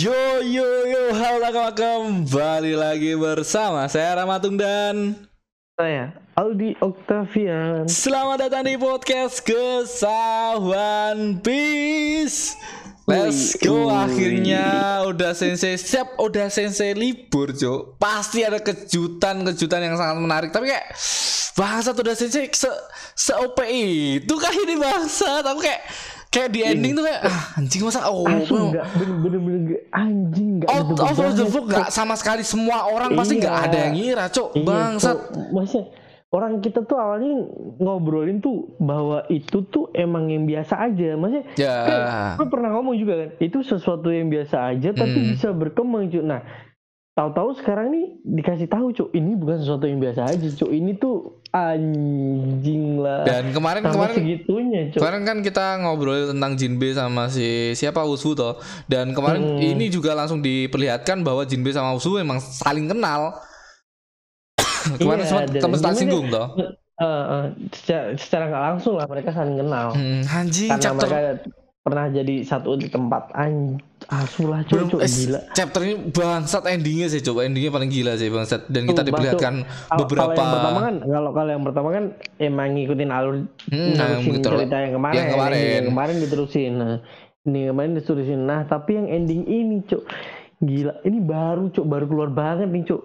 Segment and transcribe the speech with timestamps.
[0.00, 5.12] Yo yo yo, halo kembali lagi bersama saya Ramatung dan
[5.76, 7.84] saya Aldi Octavian.
[7.84, 12.56] Selamat datang di podcast Kesawan Peace.
[13.04, 13.92] Let's go.
[13.92, 20.48] akhirnya udah sensei siap udah sensei libur cok pasti ada kejutan-kejutan yang sangat menarik.
[20.48, 20.96] Tapi kayak
[21.52, 22.72] bangsa udah sensei se
[23.12, 25.84] se OP itu kah ini bangsa tapi kayak
[26.30, 31.34] kayak di ending tuh kayak ah, anjing masa oh enggak bener-bener anjing enggak out of
[31.34, 33.66] the book nggak sama sekali semua orang pasti nggak Iya.
[33.66, 35.16] ada yang ngira cok Iya, bangsat.
[35.50, 35.84] Maksudnya
[36.30, 37.34] orang kita tuh awalnya
[37.76, 41.18] ngobrolin tuh bahwa itu tuh emang yang biasa aja.
[41.18, 41.74] Maksudnya ya
[42.38, 45.28] kan pernah ngomong juga kan, itu sesuatu yang biasa aja tapi Hmm.
[45.34, 46.22] bisa berkembang cuy.
[46.22, 46.46] Nah,
[47.20, 50.80] tahu-tahu sekarang nih dikasih tahu cuy, ini bukan sesuatu yang biasa aja cuy.
[50.80, 53.28] Ini tuh anjing lah.
[53.28, 54.98] dan kemarin Sampai kemarin segitunya cuy.
[55.04, 58.56] Kemarin kan kita ngobrol tentang Jinbe sama si siapa Usu toh.
[58.88, 59.60] Dan kemarin Hmm.
[59.60, 63.36] ini juga langsung diperlihatkan bahwa Jinbe sama Usu emang saling kenal.
[65.00, 66.56] kemarin Iya, sempat sempat singgung toh.
[66.56, 67.44] Eh, eh,
[67.76, 69.92] secara, secara nggak langsung lah mereka saling kenal.
[69.92, 71.20] Hmm, anjing karena chapter mereka
[71.80, 73.80] pernah jadi satu di tempat anj
[74.10, 75.38] asulah cuy, belum cuy, eh, gila.
[75.54, 78.66] chapter ini bangsat endingnya sih coba endingnya paling gila sih bangsat.
[78.66, 79.54] Dan kita Tuh, diperlihatkan
[79.94, 82.04] beberapa kalau yang pertama kan kalau kalau yang pertama kan
[82.42, 83.34] emang ngikutin alur
[83.70, 84.50] Hmm, nah, betul.
[84.58, 85.14] cerita yang kemarin.
[85.14, 85.58] Yang kemarin.
[85.62, 86.72] yang kemarin diterusin.
[86.74, 86.94] Nah
[87.46, 88.40] ini kemarin diterusin.
[88.42, 90.02] Nah tapi yang ending ini cuk
[90.58, 90.92] gila.
[91.06, 93.02] Ini baru cuk baru keluar banget nih cuk.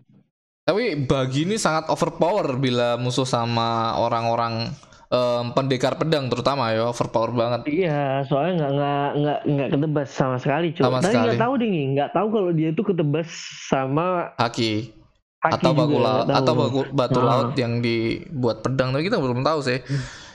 [0.63, 4.69] Tapi bagi ini sangat overpower bila musuh sama orang-orang
[5.09, 7.65] em, pendekar pedang terutama ya overpower banget.
[7.65, 10.69] Iya, soalnya nggak nggak nggak nggak ketebas sama sekali.
[10.77, 13.29] Sama Tapi nggak tahu deh nih, nggak tahu kalau dia tuh ketebas
[13.65, 14.93] sama Haki
[15.39, 17.25] Haki atau batu laut atau baku- batu Ah.
[17.25, 19.79] laut yang dibuat pedang tapi kita belum tahu sih.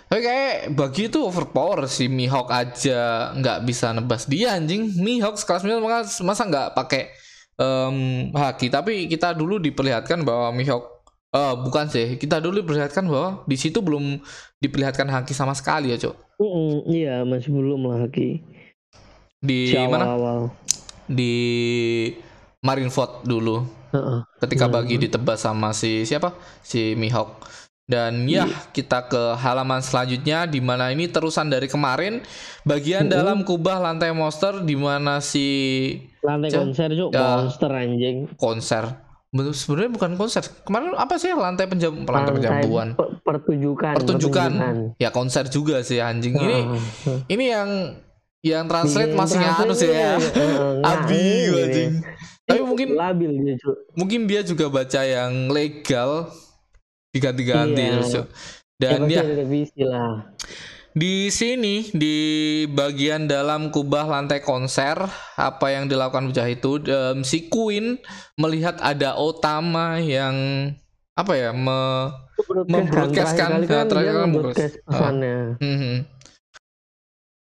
[0.04, 4.96] Tapi kayak bagi itu overpower si Mihawk aja nggak bisa nebas dia anjing.
[4.96, 5.80] Mihawk sekelas 9
[6.20, 7.12] masa, nggak pakai
[7.54, 7.96] em,
[8.30, 10.90] haki tapi kita dulu diperlihatkan bahwa Mihawk
[11.30, 14.22] eh bukan sih kita dulu diperlihatkan bahwa di situ belum
[14.56, 18.42] diperlihatkan haki sama sekali ya cok Mm-mm, iya masih belum lah Haki.
[19.38, 20.46] di Si mana
[21.04, 21.34] di
[22.58, 23.66] Marineford dulu
[24.36, 24.74] Ketika Hmm.
[24.74, 27.46] bagi ditebas sama si siapa si Mihawk
[27.84, 28.72] dan ya Iya.
[28.72, 32.24] kita ke halaman selanjutnya di mana ini terusan dari kemarin
[32.62, 33.12] bagian Mm-mm.
[33.12, 35.46] dalam kubah lantai monster di mana si
[36.20, 36.60] Lantai Cuk.
[36.64, 37.28] konser cuk, Ya.
[37.38, 38.16] monster anjing.
[38.34, 38.84] konser
[39.34, 43.94] sebenarnya bukan konser kemarin apa sih lantai penjam lantai penjamuan pe- pertunjukan.
[43.94, 44.50] pertunjukan
[44.96, 47.18] ya konser juga sih anjing ini Heeh.
[47.28, 47.68] ini yang
[48.44, 50.12] yang translate Yang masih translate nganu sih ya.
[50.20, 51.92] Heeh, abi nganu anjing.
[52.44, 53.76] Tapi mungkin labil dia cuk.
[53.96, 56.28] mungkin dia juga baca yang legal
[57.10, 58.04] diganti-ganti Iya.
[58.04, 58.22] Ya,
[58.76, 59.16] dan pasti
[59.72, 60.28] dia lah.
[60.92, 62.16] di sini di
[62.68, 64.98] bagian dalam kubah lantai konser
[65.34, 67.96] apa yang dilakukan bocah itu em, si Queen
[68.36, 70.34] melihat ada Otama yang
[71.14, 72.10] apa ya me,
[72.66, 75.54] Membroadcast-kan, Terakhir kali kan terakhir dia kan nge-broadcast broadcast.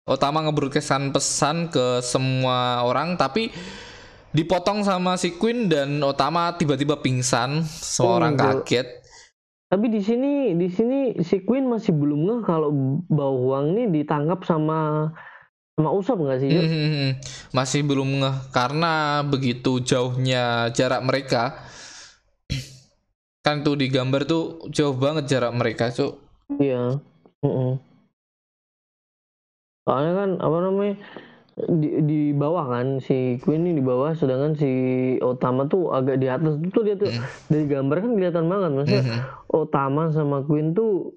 [0.04, 3.48] Otama ngebroadcastan pesan ke semua orang tapi
[4.36, 8.44] dipotong sama si Queen dan Otama tiba-tiba pingsan semua Hmm, orang Cuk.
[8.68, 8.88] kaget
[9.64, 12.68] Tapi di sini di sini si Queen masih belum ngeh kalau
[13.08, 15.08] Bawang ini ditangkap sama
[15.74, 16.52] sama Usop nggak sih?
[16.52, 16.62] Cuk?
[16.62, 17.08] Mhm.
[17.56, 18.92] masih belum ngeh karena
[19.24, 21.64] begitu jauhnya jarak mereka
[23.44, 26.20] kan tuh di gambar tuh jauh banget jarak mereka cuk
[26.60, 27.00] Iya.
[27.40, 27.80] Mm-mm.
[29.84, 30.94] Soalnya kan apa namanya
[31.54, 34.70] di di bawah kan si Queen ini di bawah sedangkan si
[35.20, 37.22] Otama tuh agak di atas tuh dia tuh Hmm.
[37.46, 39.20] dari gambar kan kelihatan banget maksudnya Mhm.
[39.48, 41.14] Otama sama Queen tuh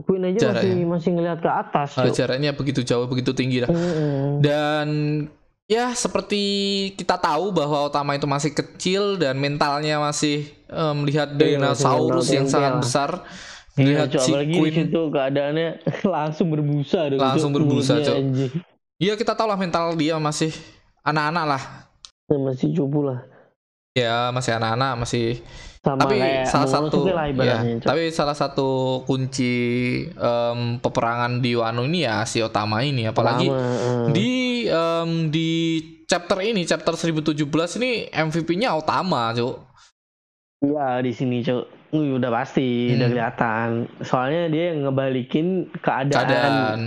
[0.00, 1.92] Queen aja masih masih ngelihat ke atas.
[1.94, 2.14] Ah, Cuk.
[2.14, 4.40] jaraknya begitu jauh begitu tinggi lah Mm-mm.
[4.40, 4.88] dan
[5.66, 6.42] ya seperti
[6.94, 12.46] kita tahu bahwa Otama itu masih kecil dan mentalnya masih eh, melihat masih dinosaurus yang
[12.46, 12.80] sangat lah.
[12.80, 13.10] besar
[13.80, 15.68] Iya, Cuk, si di Queen situ keadaannya
[16.14, 18.16] langsung berbusa dong, Langsung Cuk, berbusa, Cuk.
[18.16, 18.52] anjing.
[18.96, 20.52] Iya kita tahu lah mental dia masih
[21.00, 21.62] anak-anak lah
[22.28, 23.24] Masih cupu lah.
[23.90, 25.40] ya masih anak-anak masih
[25.80, 27.88] Sama tapi kayak salah satu lah ya, Cuk.
[27.88, 28.68] tapi salah satu
[29.02, 29.54] kunci
[30.06, 34.12] em, peperangan di Wano ini ya si Otama ini apalagi eh.
[34.12, 34.30] di
[34.68, 35.48] em, di
[36.04, 37.48] chapter ini chapter 1017
[37.80, 39.56] ini MVP-nya Otama cuk
[40.60, 43.12] Iya di sini cok, Wih, udah pasti, udah Hmm.
[43.12, 43.68] kelihatan.
[44.00, 45.46] Soalnya dia yang ngebalikin
[45.76, 46.14] keadaan.
[46.16, 46.78] keadaan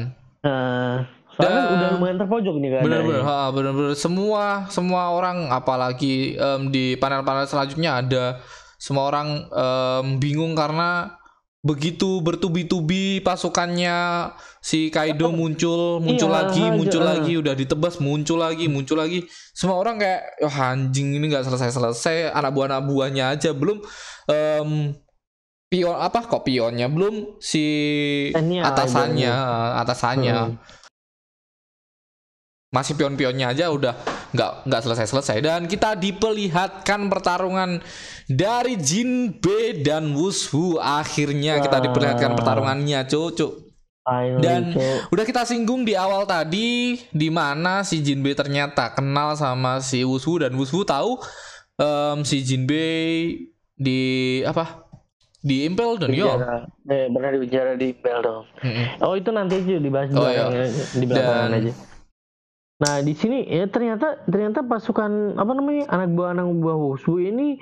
[0.43, 0.95] Eh,
[1.29, 2.85] soalnya Dan- udah lumayan terpojok nih keadaannya.
[2.85, 8.25] bener-bener ha, bener-bener semua semua orang apalagi em, di panel-panel selanjutnya ada
[8.75, 11.15] semua orang em, bingung karena
[11.63, 14.27] begitu bertubi-tubi pasukannya
[14.59, 17.07] si Kaido muncul muncul Iya, lagi aja, muncul ah.
[17.15, 19.23] lagi udah ditebas muncul lagi muncul lagi.
[19.55, 23.55] Semua orang kayak oh anjing ini nggak selesai-selesai anak buah anak buahnya aja.
[23.55, 23.79] Belum
[24.27, 24.91] em,
[25.71, 26.91] pion apa kok pionnya?
[26.91, 27.63] Belum si
[28.35, 29.31] atasannya
[29.79, 30.35] atasannya.
[30.35, 30.59] Hmm.
[32.73, 33.93] masih pion-pionnya aja udah
[34.33, 35.37] nggak nggak selesai-selesai.
[35.39, 37.79] Dan kita diperlihatkan pertarungan
[38.25, 43.69] dari Jinbe dan Wushu akhirnya kita diperlihatkan pertarungannya cucu
[44.37, 44.75] Dan
[45.09, 50.43] udah kita singgung di awal tadi di mana si Jinbe ternyata kenal sama si Wushu
[50.43, 51.15] dan Wushu tahu
[51.77, 52.83] em, si Jinbe
[53.73, 53.99] di
[54.43, 54.83] apa
[55.39, 56.35] di Impel dan yo.
[56.83, 58.43] Eh, benar bicara di bel dong.
[58.59, 59.03] Mm-mm.
[59.03, 60.63] Oh itu nanti aja dibahas di Oh, belakang iya.
[60.63, 61.73] aja, di belakangan Dan- aja.
[62.83, 67.55] Nah di sini ya ternyata ternyata pasukan apa namanya anak buah anak buah Wushu ini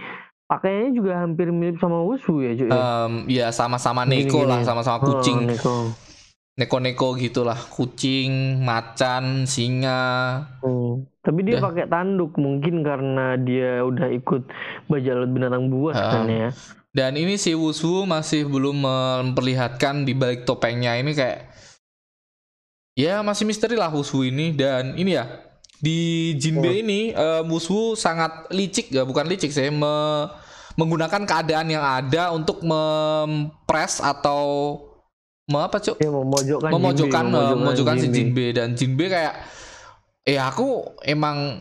[0.44, 2.68] pakaiannya juga hampir mirip sama Wushu ya cuy.
[2.68, 4.50] Em, ya sama-sama Neko Gini-gini.
[4.50, 5.94] lah sama-sama Oh, kucing Neko.
[6.52, 10.02] neko-neko gitulah kucing macan singa
[10.60, 11.06] Hmm.
[11.22, 14.42] Tapi dia pakai tanduk mungkin karena dia udah ikut
[14.90, 16.18] laut binatang buas Ah.
[16.18, 16.50] kan ya.
[16.92, 21.51] dan ini si Wushu masih belum memperlihatkan di balik topengnya ini kayak
[22.94, 25.26] ya masih misteri lah Wushu ini dan ini ya
[25.78, 26.76] di Jinbe Oh.
[26.76, 30.28] ini eh, Wushu sangat licik ya bukan licik sih me-
[30.72, 34.78] menggunakan keadaan yang ada untuk mempres atau
[35.44, 38.16] me apa cuk Dia memojokkan memojokkan Jinbe, eh, memojokkan si Jinbe.
[38.16, 39.34] Jinbe dan Jinbe kayak
[40.24, 41.60] eh aku emang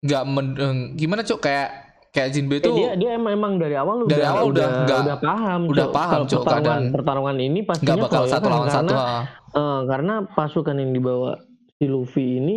[0.00, 0.22] nggak
[0.56, 4.18] eh, gimana cuk kayak kayak Jinbe Eh, tuh dia dia emang, emang dari awal Dari
[4.18, 5.92] udah awal udah nggak- udah paham udah Cok.
[5.92, 9.24] paham, Cok, pertarungan pertarungan ini pastinya nggak bakal satu lawan satu karena ah.
[9.52, 11.30] eh, karena pasukan yang dibawa
[11.70, 12.56] si Luffy ini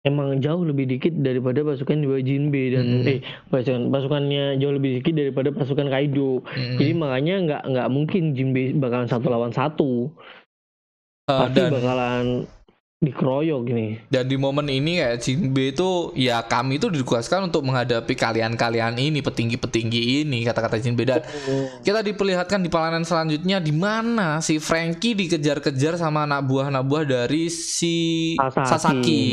[0.00, 3.08] emang jauh lebih dikit daripada pasukan bawah Jinbe dan Hmm.
[3.08, 6.40] eh pasukan pasukannya jauh lebih dikit daripada pasukan Kaido.
[6.46, 6.76] Mm-mm.
[6.76, 10.08] Jadi makanya nggak nggak mungkin Jinbe bakalan satu lawan satu.
[11.26, 12.24] Eh, Pasti dan bakalan
[12.98, 13.86] dikeroyok gini.
[14.10, 19.22] dan di momen ini kayak Jinbe itu ya kami itu ditugaskan untuk menghadapi kalian-kalian ini
[19.22, 21.22] petinggi-petinggi ini kata-kata Jinbe dan
[21.80, 27.06] kita diperlihatkan di pelayanan selanjutnya di mana si Frankie dikejar-kejar sama anak buah anak buah
[27.06, 28.66] dari si Sasaki.
[28.66, 29.26] Sasaki.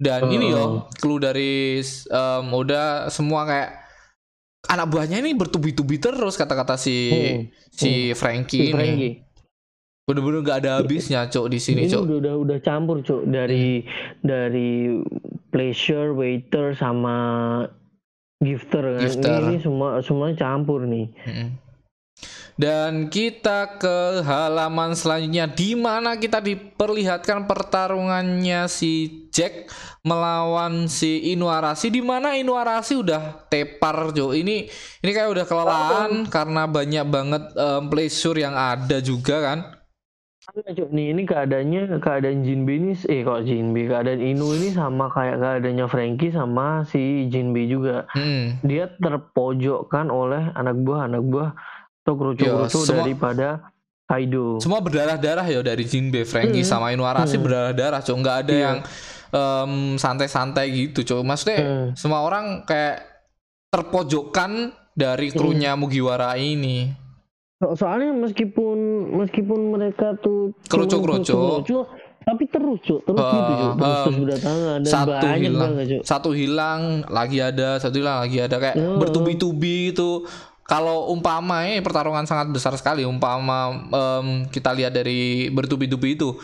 [0.00, 0.56] Dan ini Hmm.
[0.56, 0.64] yo
[0.96, 3.76] clue dari em, udah semua kayak
[4.66, 7.40] anak buahnya ini bertubi-tubi terus kata-kata si Hmm.
[7.68, 8.72] si Frankie Si ini.
[8.72, 9.12] Frankie.
[10.10, 12.02] Bener-bener gak ada habisnya, Cok, di sini, ini Cok.
[12.02, 13.86] udah, udah udah campur cuk dari
[14.20, 14.98] dari
[15.54, 17.16] pleasure waiter sama
[18.42, 19.38] gifter kan Gifter.
[19.46, 21.48] Ini, ini semua semuanya campur nih Mm-mm.
[22.60, 29.72] Dan kita ke halaman selanjutnya di mana kita diperlihatkan pertarungannya si Jack
[30.04, 34.36] melawan si Inuarashi di mana Inuarashi udah tepar Jo.
[34.36, 34.68] Ini
[35.00, 39.58] ini kayak udah kelelahan karena banyak banget em, pleasure yang ada juga kan.
[40.50, 40.88] Cuk.
[40.90, 45.86] nih ini keadaannya keadaan Jinbe ini eh kok Jinbe keadaan Inu ini sama kayak keadaannya
[45.86, 48.58] Frankie sama si Jinbe juga Mm.
[48.62, 51.50] dia terpojokkan oleh anak buah anak buah
[52.02, 53.70] atau kerucu-kerucu daripada
[54.04, 56.70] Kaido Semua berdarah-darah ya dari Jinbe, Frankie Hmm.
[56.82, 57.46] sama Inuarashi Hmm.
[57.46, 58.16] berdarah-darah, Cok.
[58.18, 58.62] Nggak ada Iya.
[58.66, 58.78] yang
[59.30, 61.88] em, santai-santai gitu cok maksudnya Hmm.
[61.94, 63.06] semua orang kayak
[63.70, 66.90] terpojokkan dari krunya Mugiwara ini
[67.60, 68.76] soalnya meskipun
[69.18, 71.60] meskipun mereka tuh Kroco-kroco.
[71.60, 71.78] kroco,
[72.20, 73.00] tapi terus cuk.
[73.04, 73.72] Terus Uh, gitu cuk.
[73.76, 75.60] Terus, um, terus berdatangan dan satu banyak hilang.
[75.60, 76.02] banget cuk.
[76.02, 78.56] Satu hilang lagi ada satu hilang lagi ada.
[78.56, 78.96] Kayak Oh.
[78.96, 80.24] bertubi-tubi itu
[80.64, 83.04] kalau umpama ini pertarungan sangat besar sekali.
[83.04, 86.40] Umpama em, kita lihat dari bertubi-tubi itu.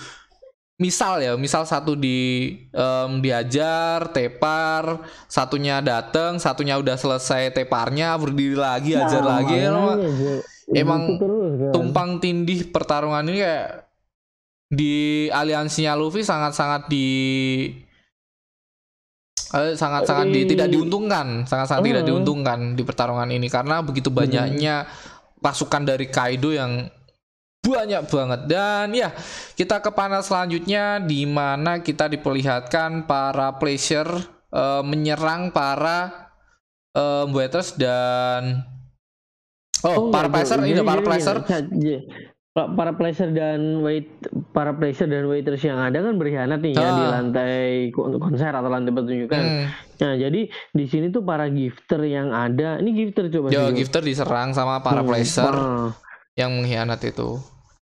[0.76, 8.52] Misal ya misal satu di em, diajar tepar satunya dateng satunya udah selesai teparnya berdiri
[8.52, 10.40] lagi ajar Nah, lagi makanya, Cuk.
[10.75, 11.70] Emang Gitu terus kan.
[11.70, 13.70] tumpang tindih pertarungan ini kayak
[14.66, 14.94] di
[15.30, 17.06] aliansinya Luffy sangat-sangat di
[19.54, 22.11] eh, sangat-sangat di, tidak diuntungkan, sangat-sangat tidak Hmm.
[22.11, 24.90] diuntungkan di pertarungan ini karena begitu banyaknya
[25.38, 26.90] pasukan dari Kaido yang
[27.62, 29.11] banyak banget dan ya
[29.58, 36.30] kita ke panel selanjutnya di mana kita diperlihatkan para pleasure eh, menyerang para
[36.90, 38.62] eh, waiters dan
[39.88, 40.33] oh, para enggak, Cuk.
[40.33, 41.38] pleasure ini Jadi- para jadi pleasure
[42.57, 44.09] para pleasure dan wait
[44.50, 46.88] para pleasure dan waiters yang ada kan berkhianat nih ya Ah.
[46.90, 49.43] di lantai kon- konser atau lantai pertunjukan.
[49.45, 49.66] Hmm.
[49.97, 53.76] Nah, jadi di sini tuh para gifter yang ada, ini gifter coba Ya, Cuk.
[53.76, 55.93] gifter diserang sama para Hmm, pleasure ah.
[56.33, 57.37] yang mengkhianat itu.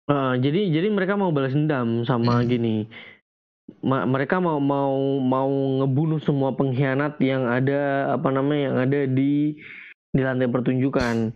[0.04, 2.50] Ah, jadi jadi mereka mau balas dendam sama Hmm.
[2.50, 2.90] gini.
[3.80, 5.49] Ma- mereka mau mau mau
[5.80, 9.54] ngebunuh semua pengkhianat yang ada apa namanya yang ada di
[10.11, 11.30] di lantai pertunjukan.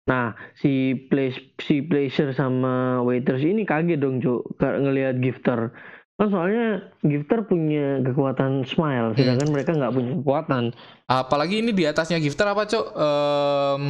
[0.00, 4.18] Nah, si place si pleasure sama waiters ini kaget dong,
[4.56, 5.70] ka- ngelihat gifter.
[6.16, 6.66] Kan soalnya
[7.00, 10.64] gifter punya kekuatan smile, sedangkan mereka nggak punya kekuatan.
[11.06, 12.86] Apalagi ini di atasnya gifter apa, Cok?
[12.92, 13.82] Em,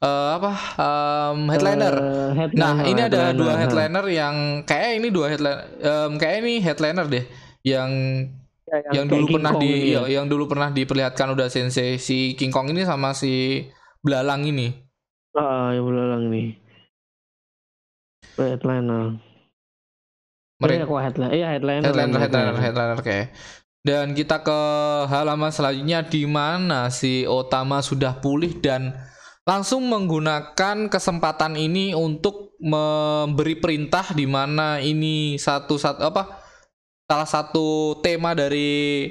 [0.00, 0.52] eh, apa?
[0.76, 1.94] Em, headliner.
[1.94, 3.58] Eh, headliner, Nah, ini ada headliner, dua nah.
[3.60, 4.34] headliner yang
[4.64, 7.24] kayak ini dua headliner em, kayak ini headliner deh
[7.62, 7.90] yang
[8.70, 10.02] Ya, yang kayak dulu King pernah Kong di ya.
[10.06, 13.66] yang dulu pernah diperlihatkan udah sensei si King Kong ini sama si
[14.00, 14.72] Belalang ini.
[15.36, 16.56] Ah, yang belalang nih.
[18.40, 19.20] Headliner.
[20.60, 21.32] Mereka kok headliner.
[21.32, 21.84] Iya, headliner.
[21.84, 23.32] headliner headliner headliner kayak
[23.80, 24.60] dan kita ke
[25.08, 28.92] halaman selanjutnya di mana si Otama sudah pulih dan
[29.48, 36.44] langsung menggunakan kesempatan ini untuk memberi perintah di mana ini satu satu apa
[37.08, 39.08] salah satu tema dari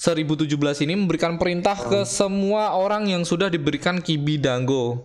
[0.00, 0.48] 1017
[0.88, 5.04] ini memberikan perintah ke semua orang yang sudah diberikan kibi dango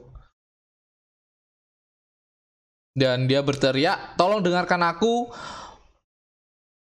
[2.95, 5.27] dan dia berteriak tolong dengarkan aku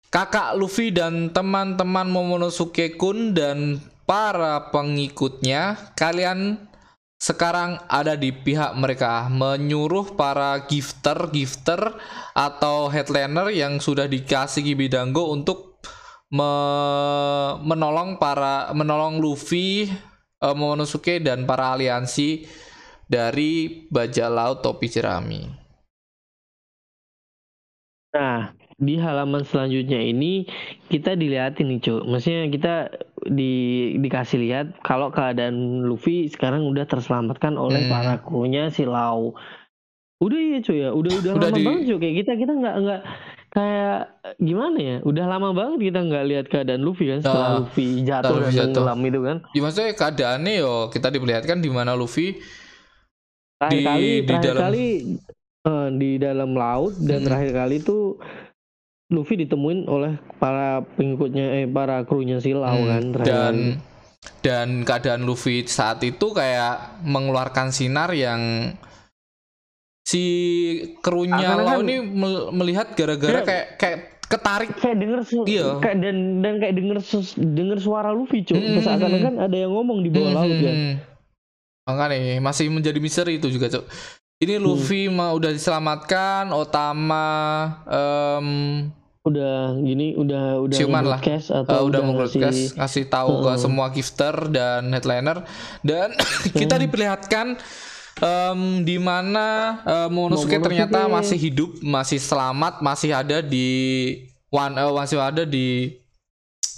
[0.07, 5.93] kakak Luffy dan teman-teman Momonosuke Kun dan para pengikutnya.
[5.99, 6.63] Kalian
[7.19, 11.99] sekarang ada di pihak mereka menyuruh para gifter gifter
[12.33, 15.76] atau headliner yang sudah dikasih Kibidango untuk
[16.31, 19.87] me- menolong para menolong Luffy
[20.37, 22.47] eh, Momonosuke dan para aliansi
[23.07, 25.47] dari bajak laut topi jerami.
[28.11, 30.49] Nah, di halaman selanjutnya ini
[30.89, 32.03] kita dilihatin nih, Cuk.
[32.09, 32.75] Maksudnya kita
[33.29, 33.53] di
[34.01, 37.93] dikasih lihat kalau keadaan Luffy sekarang udah terselamatkan oleh Hmm.
[37.93, 39.37] para krunya si Lau.
[40.17, 40.89] Udah ya, Cuk ya.
[40.97, 41.99] Udah udah, Udah lama di- banget, Cuk.
[42.01, 43.01] Kayak kita kita nggak nggak
[43.57, 43.99] kayak
[44.37, 44.97] gimana ya?
[45.01, 49.01] Udah lama banget kita nggak lihat keadaan Luffy kan setelah Ah, Luffy jatuh dan tenggelam
[49.03, 49.37] itu kan.
[49.51, 52.37] Ya maksudnya keadaannya yo kita diperlihatkan di mana Luffy
[53.57, 54.87] Terakhir Di- kali di terakhir dalam- kali
[55.65, 57.27] eh, di dalam laut dan Mm-mm.
[57.27, 58.03] terakhir kali tuh
[59.09, 63.55] Luffy ditemuin oleh para pengikutnya eh para krunya si Lau Hmm, kan terakhir dan
[64.43, 68.75] dan keadaan Luffy saat itu kayak mengeluarkan sinar yang
[70.07, 70.23] si
[71.01, 73.43] krunya kan- ini mel- melihat gara-gara Iya.
[73.43, 75.79] kayak kayak ketarik kayak denger su- Iya.
[75.79, 78.79] kayak dan dan kayak denger sus- denger suara Luffy cuy Mm-mm.
[78.81, 80.95] seakan-akan ada yang ngomong di bawah laut kan Hmm.
[81.87, 83.87] Makanya masih menjadi misteri itu juga, Cuk.
[84.37, 85.17] Ini Luffy Hmm.
[85.17, 87.31] mah udah diselamatkan, Otama
[87.87, 88.49] em,
[89.23, 91.19] udah gini udah udah Ciuman lah.
[91.21, 93.59] eh, atau udah udah nge-broadcast, ngasih ngasih tahu ke Heeh.
[93.61, 95.47] semua gifter dan headliner
[95.81, 96.11] dan
[96.59, 97.55] kita diperlihatkan
[98.17, 99.47] em, di mana
[99.83, 100.63] em, Momonosuke Momonosuke.
[100.63, 103.69] ternyata masih hidup, masih selamat, masih ada di
[104.49, 105.93] one eh, masih ada di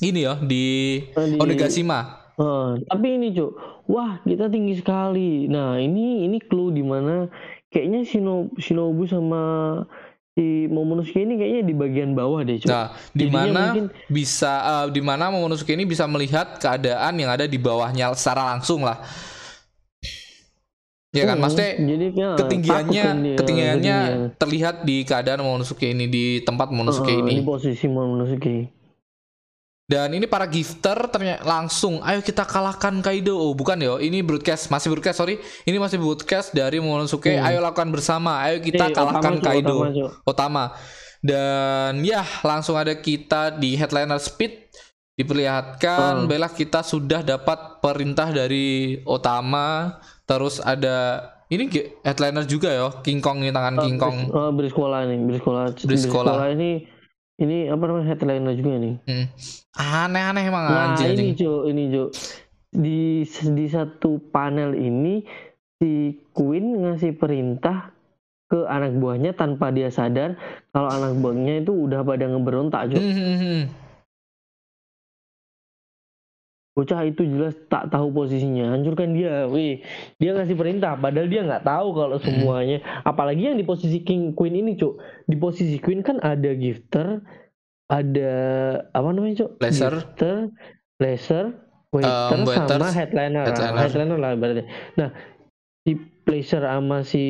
[0.00, 0.64] ini ya di
[1.04, 2.18] di- Onigashima.
[2.38, 3.50] Eh, tapi ini cuy
[3.86, 7.26] wah kita tinggi sekali nah ini ini clue di mana
[7.66, 9.42] kayaknya Shino, Shinobu sama
[10.32, 14.86] si Momonosuke ini kayaknya di bagian bawah deh cuy Nah, di mana mungkin- bisa eh,
[14.88, 19.02] di mana Momonosuke ini bisa melihat keadaan yang ada di bawahnya secara langsung lah.
[21.18, 24.36] Ya kan, Hmm, maksudnya jadi ya, ketinggiannya kan dia, ketinggiannya ketinggian.
[24.36, 27.32] terlihat di keadaan Momonosuke ini di tempat Momonosuke Eh, ini.
[27.34, 28.56] di posisi Momonosuke
[29.84, 33.32] Dan ini para gifter ternyata langsung ayo kita kalahkan Kaido.
[33.34, 35.36] Oh, bukan yo, ini broadcast, masih broadcast, sorry.
[35.64, 37.32] Ini masih broadcast dari Momonosuke.
[37.32, 37.40] Hmm.
[37.42, 38.36] Ayo lakukan bersama.
[38.42, 39.76] Ayo kita Eh, kalahkan Otama, Kaido.
[40.22, 40.64] Otama.
[41.18, 44.68] Dan ya, langsung ada kita di headliner speed
[45.16, 46.28] diperlihatkan Hmm.
[46.28, 49.96] Bella kita sudah dapat perintah dari Otama.
[50.28, 51.64] Terus ada ini
[52.04, 54.16] headliner juga ya, King Kong ini tangan King Kong.
[54.28, 55.72] Oh, bersekolah nih, bersekolah.
[55.72, 56.52] Bersekolah.
[56.52, 56.84] ini
[57.40, 58.94] ini apa namanya headliner juga nih.
[59.08, 59.26] Hmm.
[59.72, 61.16] Aneh-aneh emang Nah, anjing.
[61.16, 61.26] ini.
[61.32, 62.12] Jo, ini Jo.
[62.68, 65.24] Di di satu panel ini
[65.80, 67.96] si Queen ngasih perintah
[68.48, 70.36] ke anak buahnya tanpa dia sadar
[70.72, 73.00] kalau anak buahnya itu udah pada ngeberontak, Jo.
[73.00, 73.62] Hmm, hmm, hmm.
[76.78, 79.50] Bocah itu jelas tak tahu posisinya, hancurkan dia.
[79.50, 79.82] Wih,
[80.22, 82.26] dia ngasih perintah padahal dia nggak tahu kalau Hmm.
[82.30, 82.78] semuanya.
[83.02, 84.94] Apalagi yang di posisi King Queen ini, Cuk.
[85.26, 87.18] Di posisi Queen kan ada gifter,
[87.90, 88.32] ada
[88.94, 89.50] apa namanya, Cuk?
[89.58, 89.90] Laser.
[89.90, 90.36] Gifter,
[91.02, 91.44] laser,
[91.90, 93.42] waiter Um, waiters, sama headliner.
[93.42, 93.80] Nah, headliner.
[93.82, 94.62] headliner lah berarti.
[94.94, 95.08] Nah,
[95.82, 95.92] si
[96.22, 97.24] pleasure sama si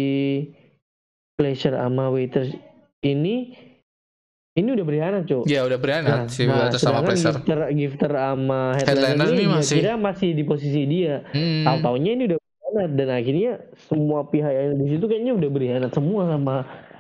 [1.41, 2.53] pleasure sama waiters
[3.01, 3.57] ini
[4.59, 5.43] ini udah berkhianat, Cuk.
[5.45, 7.35] Ya udah berani si Waiters sama Placer.
[7.37, 11.23] Gifter, gifter sama Headliner headliner, ini masih- kira masih di posisi dia.
[11.29, 11.63] Hmm.
[11.63, 15.91] Tahu taunya ini udah berkhianat dan akhirnya semua pihak yang di situ kayaknya udah berkhianat
[15.91, 16.57] semua sama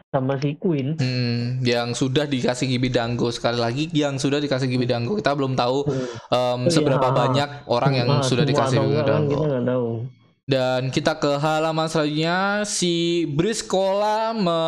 [0.09, 0.97] sama si Queen.
[0.97, 5.53] Hmm, yang sudah dikasih Gibi Dango sekali lagi yang sudah dikasih Gibi Dango kita belum
[5.53, 6.71] tahu Iya.
[6.71, 9.89] seberapa banyak orang yang Ah, sudah dikasih Gibi kan Dango kita tahu.
[10.45, 14.63] dan kita ke halaman selanjutnya si Briskola me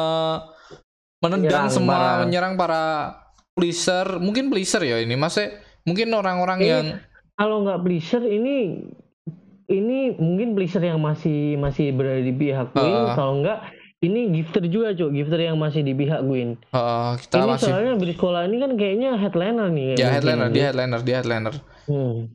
[1.20, 2.82] menendang Menyerang semua para- menyerang para
[3.52, 6.84] pleaser mungkin pleaser ya ini masih mungkin orang-orang yang
[7.36, 8.84] Kalau nggak pleasure ini
[9.66, 12.90] ini mungkin pleasure yang masih masih berada di pihak Queen.
[12.92, 13.14] Ah.
[13.14, 13.58] Kalau nggak
[14.00, 15.08] ini gifter juga, Cuk.
[15.10, 16.56] Gifter yang masih di pihak Queen.
[16.58, 19.86] eh, kita ini masih soalnya sekolah ini kan kayaknya headliner nih.
[19.94, 22.28] ya headliner dia headliner dia headliner Hmm.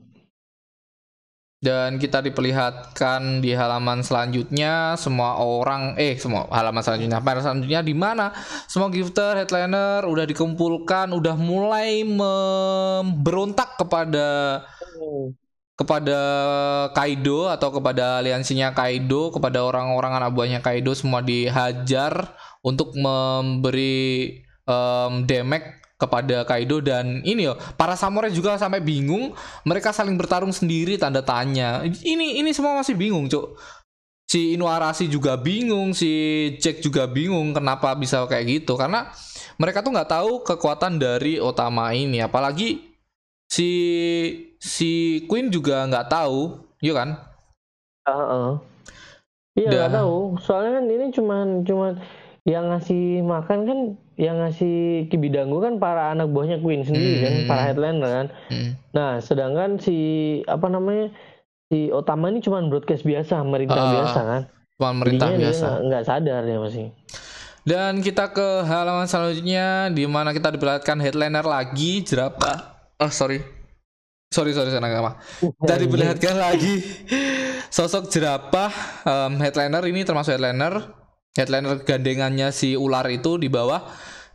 [1.65, 7.97] Dan kita diperlihatkan di halaman selanjutnya semua orang eh semua halaman selanjutnya panel selanjutnya di
[7.97, 8.29] mana
[8.69, 14.61] semua gifter headliner udah dikumpulkan udah mulai memberontak kepada
[15.73, 16.19] kepada
[16.93, 22.29] Kaido atau kepada aliansinya Kaido kepada orang-orang anak buahnya Kaido semua dihajar
[22.61, 29.31] untuk memberi em, damage kepada Kaido dan ini yo para samurai juga sampai bingung
[29.63, 33.55] mereka saling bertarung sendiri tanda tanya ini ini semua masih bingung cuk
[34.27, 36.11] si Inuarashi juga bingung si
[36.59, 39.07] Jack juga bingung kenapa bisa kayak gitu karena
[39.55, 42.83] mereka tuh nggak tahu kekuatan dari Otama ini apalagi
[43.47, 43.69] si
[44.59, 47.09] si Queen juga nggak tahu iya kan
[48.05, 48.49] Heeh.
[49.55, 49.77] Iya Dah.
[49.79, 50.17] nggak tahu.
[50.43, 51.91] Soalnya kan ini cuman cuman
[52.45, 53.79] yang ngasih makan kan
[54.15, 57.47] yang ngasih kibidango kan para anak buahnya Queen sendiri kan, Hmm.
[57.49, 58.27] para headliner kan.
[58.47, 58.69] Hmm.
[58.93, 59.97] Nah, sedangkan si
[60.45, 61.09] apa namanya
[61.67, 64.41] si Otama ini cuman broadcast biasa, merintah Ah, biasa kan.
[64.75, 66.85] cuma merintah Jadinya biasa nggak- sadar ya masih.
[67.65, 72.77] Dan kita ke halaman selanjutnya di mana kita diperlihatkan headliner lagi jerapah.
[72.95, 73.41] Oh sorry,
[74.29, 75.17] sorry sorry sana apa.
[75.41, 76.77] Kita diperlihatkan lagi
[77.67, 78.69] sosok jerapah
[79.01, 81.04] em, headliner ini termasuk headliner.
[81.35, 83.83] Headliner gandengannya si ular itu di bawah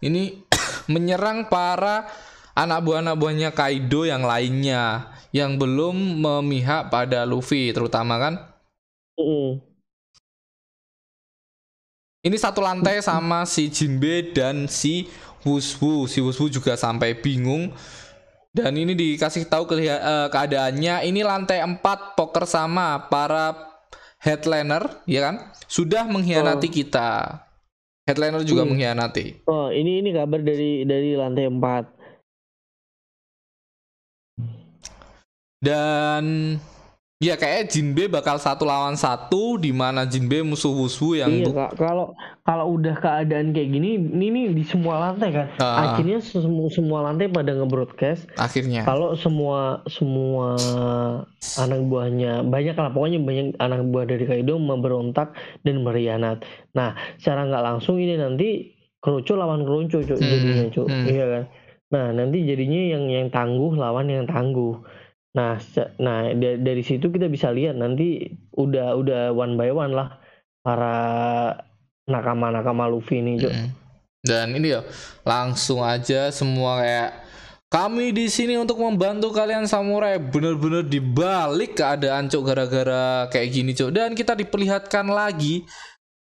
[0.04, 0.44] ini
[0.92, 2.04] menyerang para
[2.52, 8.34] anak buah-anak buahnya Kaido yang lainnya yang belum memihak pada Luffy terutama kan.
[9.16, 9.62] Mm-mm.
[12.20, 15.08] Ini satu lantai sama si Jinbe dan si
[15.40, 16.04] Wuswu.
[16.04, 17.72] Si Wuswu juga sampai bingung.
[18.52, 21.06] Dan ini dikasih tahu kelia- eh, keadaannya.
[21.06, 23.69] Ini lantai 4 poker sama para
[24.20, 25.36] headliner, ya kan?
[25.66, 27.40] Sudah mengkhianati kita.
[28.04, 28.74] Headliner juga Hmm.
[28.74, 29.44] mengkhianati.
[29.48, 31.84] Oh, ini ini kabar dari dari lantai 4.
[35.60, 36.56] Dan
[37.20, 41.76] ya kayak Jinbe bakal satu lawan satu di mana Jinbe musuh Wuswu yang Iya, Kak.
[41.76, 45.46] Kalau kalau udah keadaan kayak gini, ini nih di semua lantai kan.
[45.60, 45.92] Ah.
[45.92, 48.88] Akhirnya semua semua lantai pada nge-broadcast akhirnya.
[48.88, 50.56] kalau semua semua
[51.60, 56.40] anak buahnya banyak lah pokoknya banyak anak buah dari Kaido memberontak dan berkhianat.
[56.72, 60.88] Nah, secara nggak langsung ini nanti kerucu lawan kerucu Cuk, Hmm, jadinya Cuk.
[60.88, 61.04] hmm.
[61.04, 61.44] Iya kan?
[61.90, 64.80] Nah, nanti jadinya yang yang tangguh lawan yang tangguh.
[65.30, 65.62] Nah,
[66.02, 68.26] nah da- dari situ kita bisa lihat nanti
[68.58, 70.18] udah udah one by one lah
[70.66, 70.96] para
[72.10, 73.38] nakama-nakama Luffy ini.
[73.38, 73.70] Mm.
[74.20, 74.84] Dan ini ya
[75.24, 77.10] langsung aja semua kayak
[77.70, 83.90] kami di sini untuk membantu kalian samurai bener-bener dibalik keadaan cok gara-gara kayak gini cok
[83.94, 85.62] dan kita diperlihatkan lagi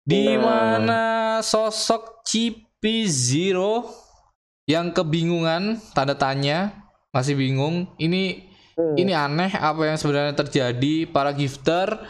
[0.05, 0.45] di Nah.
[0.45, 1.03] mana
[1.41, 3.89] sosok Cipi Zero
[4.69, 6.77] yang kebingungan tanda tanya
[7.11, 7.91] masih bingung.
[7.99, 8.50] Ini
[8.81, 8.97] Hmm.
[8.97, 11.05] ini aneh apa yang sebenarnya terjadi.
[11.05, 12.01] Para gifter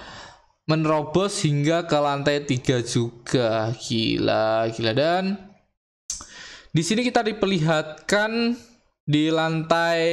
[0.71, 3.75] menerobos hingga ke lantai tiga juga.
[3.75, 5.51] Gila, gila dan
[6.71, 8.55] di sini kita diperlihatkan
[9.03, 10.07] di lantai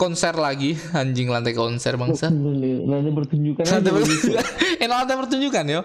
[0.00, 2.32] konser lagi, anjing lantai konser bangsa.
[2.32, 3.96] Nanti pertunjukan Lantai gitu.
[4.00, 4.44] pertunjukan,
[4.82, 5.80] eh lantai pertunjukan ya.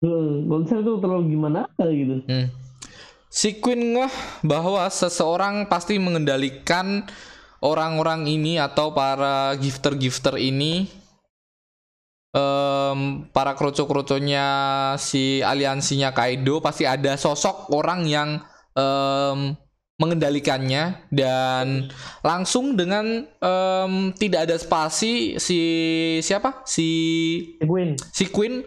[0.00, 2.24] Heeh, konser tuh terlalu gimana gitu.
[2.24, 2.48] Hmm.
[3.28, 4.12] Si Queen ngeh
[4.44, 7.04] bahwa seseorang pasti mengendalikan
[7.62, 11.02] orang-orang ini atau para gifter-gifter ini
[12.32, 14.46] Em, para kroco-kroconya
[14.96, 18.40] si aliansinya Kaido pasti ada sosok orang yang
[18.72, 19.52] em,
[20.00, 21.92] mengendalikannya dan
[22.24, 25.60] langsung dengan em, tidak ada spasi si
[26.24, 26.88] siapa si
[27.60, 28.00] Queen.
[28.00, 28.64] si Queen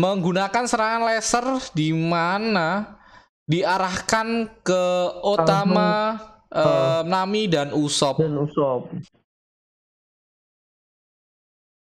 [0.00, 1.44] menggunakan serangan laser
[1.76, 2.96] di mana
[3.44, 4.84] diarahkan ke
[5.20, 6.16] Otama,
[6.52, 8.20] eh, Nami dan Usopp.
[8.20, 8.92] dan Usopp.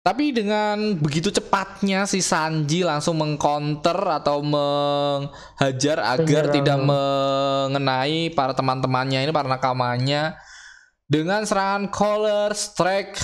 [0.08, 6.56] Tapi dengan begitu cepatnya si Sanji langsung mengcounter atau menghajar agar Menyerang.
[6.56, 10.40] tidak mengenai para teman-temannya ini para nakamanya
[11.12, 13.20] dengan serangan collar strike.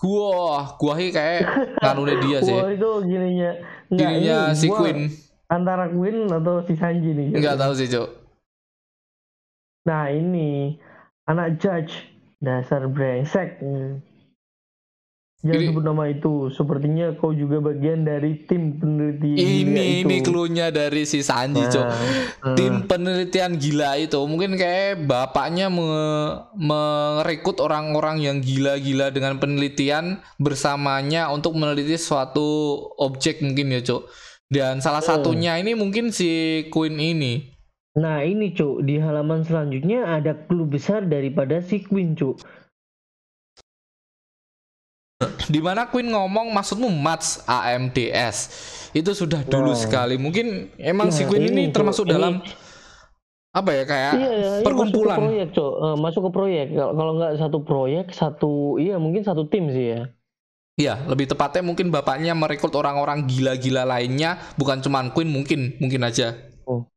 [0.00, 1.44] Wah, gua ini kayak
[1.84, 2.56] ngaruhnya dia sih.
[2.56, 3.52] Wah itu gininya.
[3.92, 4.98] Enggak, ini si gua Queen.
[5.52, 7.28] Antara Queen atau si Sanji nih.
[7.36, 8.21] Enggak tahu sih, Cuk.
[9.82, 10.78] Nah ini
[11.24, 11.92] anak judge
[12.38, 13.58] dasar brengsek.
[13.58, 14.02] Hmm.
[15.42, 16.54] Jangan Ini- sebut nama itu.
[16.54, 20.06] Sepertinya kau juga bagian dari tim peneliti gila Ini itu.
[20.06, 21.66] ini clue-nya dari si Sanji.
[21.66, 21.90] Nah,
[22.54, 31.26] Tim penelitian gila itu mungkin kayak bapaknya me- merekrut orang-orang yang gila-gila dengan penelitian bersamanya
[31.26, 32.46] untuk meneliti suatu
[33.02, 34.06] objek mungkin ya, Cuk.
[34.46, 35.26] Dan salah Hmm.
[35.26, 36.30] satunya ini mungkin si
[36.70, 37.50] Queen ini.
[37.92, 42.40] Nah ini cuk di halaman selanjutnya ada clue besar daripada si Queen cuk.
[45.46, 48.36] Di mana Queen ngomong maksudmu Mats AMDS.
[48.90, 49.78] Itu sudah dulu Wow.
[49.78, 50.16] sekali.
[50.18, 51.74] Mungkin emang si Nah, Queen ini, ini, Cuk.
[51.78, 52.34] termasuk Ini- dalam
[53.52, 55.16] apa ya kayak Iya, ini perkumpulan.
[55.16, 55.72] masuk ke proyek cuk.
[55.76, 56.66] Eh, masuk ke proyek.
[56.74, 60.02] Kalau kalau nggak satu proyek satu iya mungkin satu tim sih ya.
[60.72, 66.32] Iya, lebih tepatnya mungkin bapaknya merekrut orang-orang gila-gila lainnya, bukan cuman Queen mungkin, mungkin aja.
[66.64, 66.88] Oh.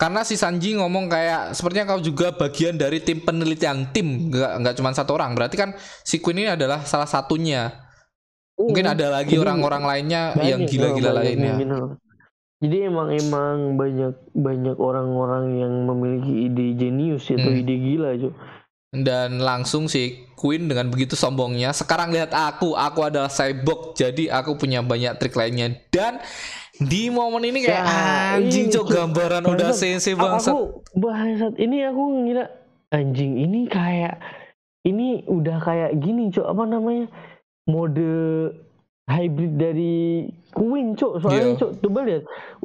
[0.00, 4.74] Karena si Sanji ngomong kayak sepertinya kau juga bagian dari tim penelitian tim, nggak nggak
[4.80, 5.36] cuma satu orang.
[5.36, 7.68] Berarti kan si Queen ini adalah salah satunya.
[8.56, 8.94] Mungkin Hmm.
[8.96, 11.52] ada lagi orang-orang lainnya Banyak, yang gila-gila lainnya.
[11.52, 12.00] mungkin.
[12.60, 17.60] Jadi emang emang banyak banyak orang-orang yang memiliki ide jenius atau Hmm.
[17.60, 18.34] ide gila cuk.
[18.90, 24.58] Dan langsung si Queen dengan begitu sombongnya, sekarang lihat aku, aku adalah cyborg, jadi aku
[24.58, 25.72] punya banyak trik lainnya.
[25.88, 26.18] Dan
[26.80, 27.92] di momen ini kayak Ya,
[28.34, 28.86] anjing cok Cuk.
[28.90, 29.76] gambaran udah Bangsat.
[30.14, 30.52] Aku- bangsat.
[30.52, 30.64] Aku
[30.96, 32.44] bangsat ini aku ngira
[32.90, 34.16] anjing ini kayak
[34.82, 37.04] ini udah kayak gini cok apa namanya
[37.66, 38.10] mode
[39.06, 41.58] hybrid dari Queen cok soalnya Iya.
[41.58, 42.22] cok coba lihat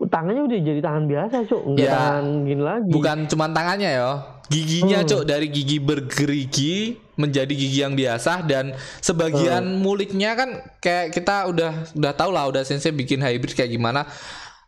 [0.08, 4.10] tangannya udah jadi tangan biasa cok nggak Ya, tangan gini lagi Bukan cuma tangannya ya,
[4.46, 5.10] giginya Hmm.
[5.10, 6.76] cok dari gigi bergerigi
[7.16, 9.80] menjadi gigi yang biasa dan sebagian Hmm.
[9.82, 14.06] muliknya kan kayak kita udah udah tahu lah udah sensei bikin hybrid kayak gimana.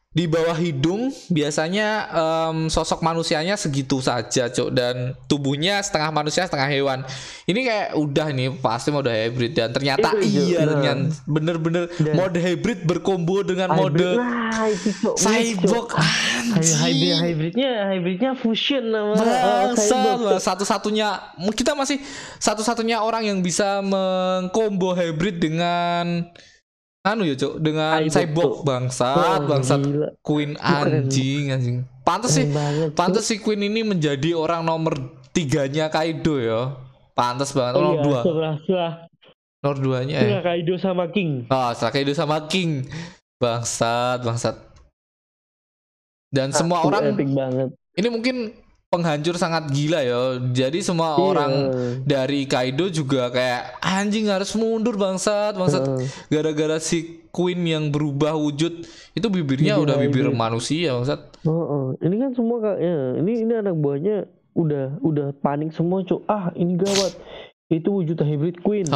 [0.08, 4.96] Di bawah hidung biasanya em, sosok manusianya segitu saja cok dan
[5.28, 7.00] tubuhnya setengah manusia setengah hewan.
[7.44, 9.54] Ini kayak udah nih pasti mode hybrid.
[9.54, 10.26] Dan ternyata Itu, Cok.
[10.26, 10.68] iya Nah.
[10.74, 11.84] dengan bener-bener
[12.16, 15.88] mode hybrid berkombo dengan Hybrid, mode nah itu cok cyborg.
[15.94, 20.22] Hy- hybrid hybridnya hybridnya fusion sama Bangsa, cyborg.
[20.24, 20.40] lah.
[20.42, 21.08] satu-satunya
[21.52, 22.02] kita masih
[22.38, 26.26] satu-satunya orang yang bisa mengkombo hybrid dengan
[27.08, 30.08] anu ya cok dengan Cyborg, cyborg bangsat Wah, bangsat gila.
[30.20, 31.78] queen anjing anjing.
[32.04, 34.94] Pantes sih banget, pantes si queen ini menjadi orang nomor
[35.32, 36.76] tiganya kaido ya.
[37.16, 38.20] Pantes banget Oh nomor iya, dua.
[38.22, 38.92] setelah setelah
[39.58, 40.22] nomor duanya eh.
[40.28, 41.30] setelah Kaido sama King?
[41.48, 42.72] Oh setelah kaido sama king.
[43.38, 44.56] Bangsat bangsat.
[46.28, 47.04] Dan semua Satu orang
[47.96, 48.36] ini mungkin
[48.88, 50.40] penghancur sangat gila ya.
[50.40, 51.22] Jadi semua Iya.
[51.22, 51.54] orang
[52.08, 55.84] dari Kaido juga kayak anjing harus mundur bangsat, bangsat.
[56.32, 61.20] Gara-gara si Queen yang berubah wujud itu bibirnya Bibir udah bibir manusia bangsat.
[61.46, 61.86] Oh, oh.
[62.00, 62.98] Ini kan semua kak, ya.
[63.20, 64.18] Ini ini anak buahnya
[64.58, 66.24] udah udah panik semua cuk.
[66.32, 67.14] Ah ini gawat.
[67.68, 68.88] Itu wujud hybrid queen.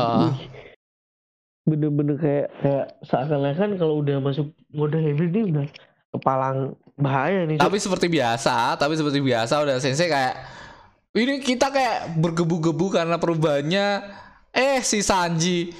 [1.61, 5.65] Bener-bener kayak kayak seakan-akan kalau udah masuk mode hybrid ini udah
[6.11, 7.57] kepalang bahaya nih.
[7.57, 10.37] Tapi seperti biasa, tapi seperti biasa udah sensei kayak
[11.11, 14.05] ini kita kayak bergebu-gebu karena perubahannya.
[14.51, 15.73] Eh si Sanji.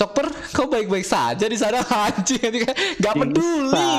[0.00, 1.84] Chopper kau baik-baik saja di sana?
[2.08, 3.92] Anjing kayak nggak peduli.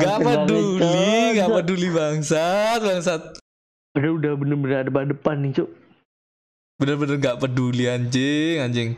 [0.00, 3.22] Nggak peduli nggak peduli bangsat bangsat.
[3.98, 5.70] Udah udah bener-bener ada depan nih cuk.
[6.78, 8.90] bener-bener nggak peduli anjing anjing.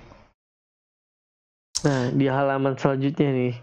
[1.80, 3.54] Nah, di halaman selanjutnya nih.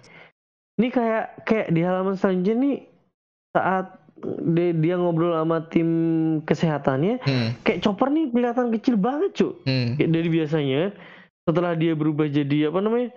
[0.77, 2.77] Ini kayak kayak di halaman selanjutnya nih
[3.57, 3.85] saat
[4.53, 5.89] dia, dia ngobrol sama tim
[6.41, 7.49] kesehatannya, hmm.
[7.61, 9.53] kayak Chopper nih kelihatan kecil banget, Cuk.
[9.65, 9.97] Hmm.
[9.97, 10.81] Kayak dari biasanya
[11.41, 13.09] setelah dia berubah jadi apa namanya?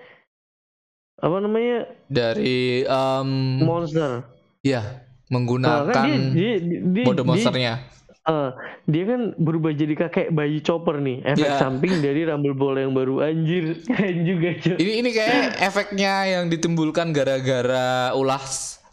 [1.20, 1.78] Apa namanya?
[2.08, 3.28] dari em,
[3.60, 4.24] Monster.
[4.60, 7.74] ya Nah, kan menggunakan dia, dia, dia, mode dia- monsternya
[8.20, 8.50] eh,
[8.84, 11.24] dia kan berubah jadi kakek bayi Chopper nih.
[11.24, 11.56] Efek Ya.
[11.56, 13.78] samping dari Rumble Ball yang baru anjir.
[13.88, 14.76] Keren juga, Cuk.
[14.76, 18.42] ini ini kayak efeknya yang ditimbulkan gara-gara ulah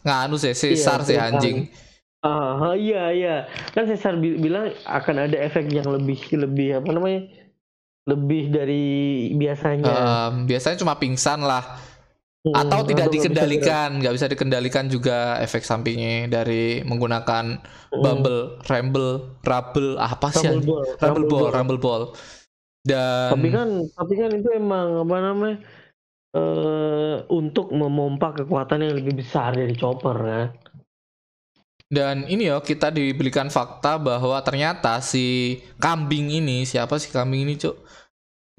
[0.02, 1.68] nganu sih sih Iya, anjing.
[2.18, 3.34] Ah iya iya.
[3.70, 7.30] Kan Cesar bi- bilang akan ada efek yang lebih lebih apa namanya?
[8.04, 8.84] Lebih dari
[9.32, 9.86] biasanya.
[9.86, 11.78] Em, biasanya cuma pingsan lah.
[12.38, 17.58] Hmm, atau tidak nggak bisa dikendalikan nggak bisa dikendalikan juga efek sampingnya dari menggunakan
[17.90, 17.98] Hmm.
[17.98, 21.50] bumble rumble rubble apa sih Rumble ball, rumble ball ball.
[21.50, 22.02] rumble ball.
[22.80, 25.56] Dan tapi kan tapi kan itu emang apa namanya
[26.36, 30.46] eh untuk memompa kekuatan yang lebih besar dari Chopper kan
[31.88, 37.56] dan ini ya kita diberikan fakta bahwa ternyata si kambing ini siapa sih kambing ini
[37.56, 37.80] cuk?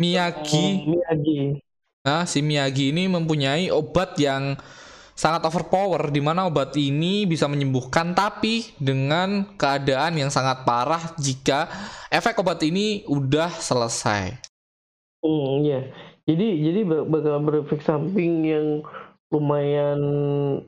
[0.01, 0.65] Miyagi.
[0.81, 1.61] Oh, Miyagi.
[2.09, 4.57] Nah, si Miyagi ini mempunyai obat yang
[5.13, 11.69] sangat overpower di mana obat ini bisa menyembuhkan tapi dengan keadaan yang sangat parah jika
[12.09, 14.41] efek obat ini udah selesai.
[15.19, 15.79] hmm iya
[16.29, 18.67] jadi jadi bak- bakal berefek samping yang
[19.29, 19.99] lumayan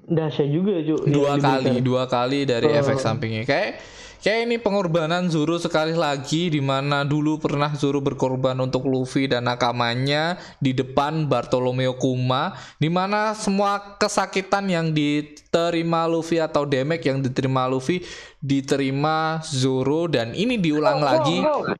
[0.06, 2.78] dahsyat juga cuy Dua kali, dua kali dari Oh.
[2.78, 3.42] efek sampingnya.
[3.42, 3.82] Kayak
[4.22, 9.50] kayak ini pengorbanan Zoro sekali lagi di mana dulu pernah Zoro berkorban untuk Luffy dan
[9.50, 17.18] nakamanya di depan Bartolomeo Kuma di mana semua kesakitan yang diterima Luffy atau damage yang
[17.18, 18.06] diterima Luffy
[18.38, 21.74] diterima Zoro dan ini diulang lagi Oh, oh.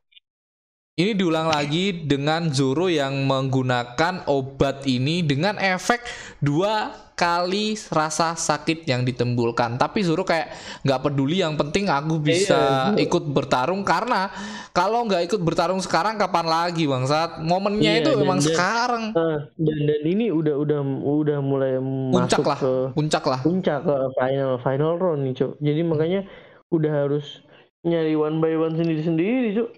[1.02, 6.06] Ini diulang lagi dengan Zoro yang menggunakan obat ini dengan efek
[6.38, 9.78] dua kali rasa sakit yang ditimbulkan.
[9.78, 14.30] Tapi Zoro kayak nggak peduli, yang penting aku bisa Iya, ikut bertarung karena
[14.72, 17.42] kalau nggak ikut bertarung sekarang kapan lagi bangsat?
[17.42, 19.04] Momennya Iya, itu dan- emang dan- sekarang.
[19.14, 23.40] Ah, dan dan ini udah udah udah mulai Puncak masuk lah, ke puncak lah.
[23.42, 26.22] puncak ke final final round nih cuk jadi makanya
[26.70, 27.26] udah harus
[27.82, 29.70] nyari one by one sendiri sendiri cuk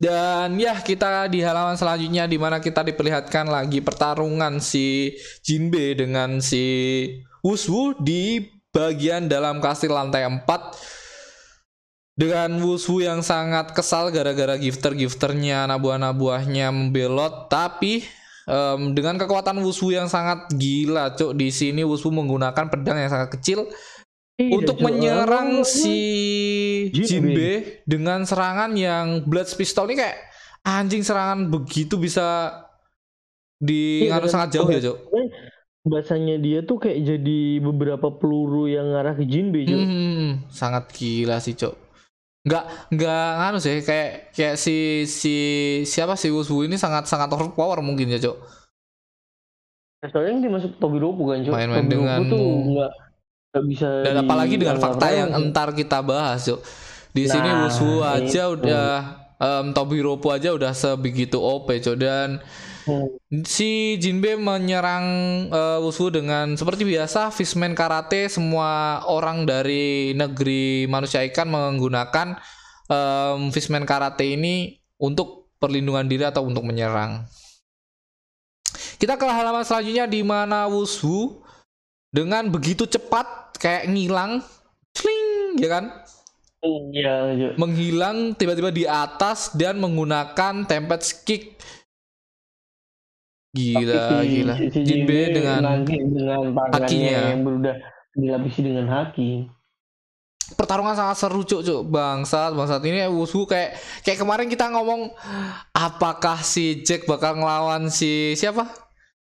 [0.00, 5.12] Dan ya kita di halaman selanjutnya di mana kita diperlihatkan lagi pertarungan si
[5.44, 7.04] Jinbe dengan si
[7.44, 8.40] Wuswu di
[8.72, 10.40] bagian dalam kastil lantai 4
[12.16, 17.52] dengan Wuswu yang sangat kesal gara-gara gifter-gifternya anak buah-anak buahnya membelot.
[17.52, 18.00] Tapi
[18.48, 23.36] em, dengan kekuatan Wuswu yang sangat gila cuk di sini Wuswu menggunakan pedang yang sangat
[23.36, 23.68] kecil
[24.48, 24.84] untuk Cuk.
[24.86, 25.98] menyerang Ah, si
[26.88, 27.04] Jinbe.
[27.04, 27.50] Jinbe
[27.84, 30.16] dengan serangan yang Bloods Pistol ini kayak
[30.62, 32.52] anjing serangan begitu bisa
[33.54, 34.98] di Iya, ngaruh sangat jauh ya, Cok.
[35.82, 41.36] bahasanya dia tuh kayak jadi beberapa peluru yang ngarah ke Jinbe cuk Hmm, sangat gila
[41.38, 41.72] sih, Cok.
[42.40, 45.34] Nggak nggak nganu sih kayak kayak si si
[45.84, 48.36] siapa si Wuswu ini sangat sangat overpower mungkin ya, Cok.
[50.02, 52.92] Soalnya yang dimasuk Tobiropu kan cuk Main-main Tobiropu dengan- tuh nggak
[53.66, 56.60] bisa Dan apalagi dengan fakta yang entar kita bahas, Cok.
[57.10, 58.54] Di sini Nah, Wuswu aja itu.
[58.62, 58.90] udah
[59.42, 61.96] em, Tobiropo aja udah sebegitu OP, Cok.
[61.98, 62.38] Dan
[62.88, 63.12] Hmm.
[63.44, 65.04] Si Jinbe menyerang
[65.52, 72.40] eh, Wushu dengan seperti biasa Fishman Karate semua orang dari negeri manusia ikan menggunakan
[72.88, 77.28] em, Fishman Karate ini untuk perlindungan diri atau untuk menyerang.
[78.96, 81.44] Kita ke halaman selanjutnya di mana Wushu
[82.08, 84.40] dengan begitu cepat kayak ngilang,
[84.96, 85.84] sling, ya kan?
[86.60, 87.52] Iya, Cuk.
[87.56, 91.56] Menghilang tiba-tiba di atas dan menggunakan tempest kick.
[93.50, 94.54] Gila, si- gila.
[94.54, 97.34] si, Jinbe dengan dengan hakinya.
[97.34, 97.76] yang berudah
[98.14, 99.48] dilapisi dengan haki.
[100.50, 105.14] pertarungan sangat seru cuk cuk bangsat bangsat ini Wushu kayak kayak kemarin kita ngomong
[105.70, 108.66] apakah si Jack bakal ngelawan si siapa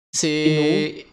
[0.09, 0.33] si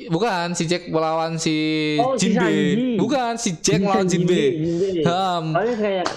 [0.08, 1.56] bukan si Jack melawan si
[2.00, 2.96] Oh, si Jinbe Sanji.
[2.96, 5.04] bukan si Jack melawan Jinbe Jinbe.
[5.04, 6.08] Soalnya kayak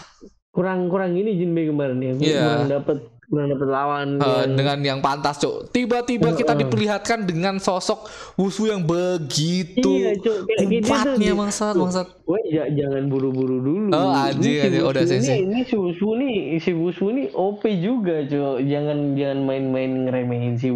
[0.50, 2.13] kurang-kurang ini Jinbe kemarin ya.
[2.15, 2.39] Iya.
[2.42, 2.98] Kurang dapat
[3.30, 6.65] kurang dapat lawan Eh, yang dengan yang pantas cuk tiba-tiba kita Heeh.
[6.65, 10.50] diperlihatkan dengan sosok Wushu yang begitu Iya, Cuk.
[10.82, 13.89] Kuatnya bangsat Weh, ja- jangan buru-buru dulu.
[13.89, 14.86] Oh, Ini si anjing.
[14.86, 15.42] Udah, sensei.
[15.42, 18.65] Ini, ini si Wushu nih, si Wushu nih OP juga, Cuk.
[18.65, 20.70] Jangan jangan main-main ngeremehin si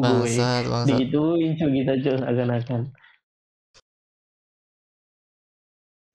[0.00, 2.80] bangsat bangsat Digituin, Cuk, kita, Cuk, akan-akan.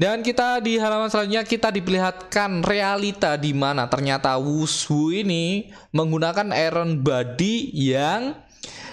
[0.03, 6.99] Dan kita di halaman selanjutnya kita diperlihatkan realita di mana ternyata Wushu ini menggunakan iron
[6.99, 8.35] body yang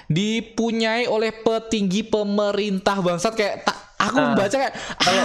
[0.07, 3.35] dipunyai oleh petinggi pemerintah bangsat.
[3.35, 4.75] Kayak tak aku Nah, baca kayak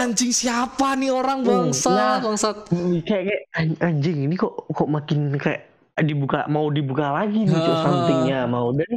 [0.02, 1.94] anjing siapa nih orang bangsat?
[1.94, 2.18] nah.
[2.18, 2.66] bangsat.
[3.06, 5.70] kayak, kayak an- anjing ini kok kok makin kayak
[6.02, 7.86] dibuka mau dibuka lagi nih Ah.
[7.86, 8.90] somethingnya mau dan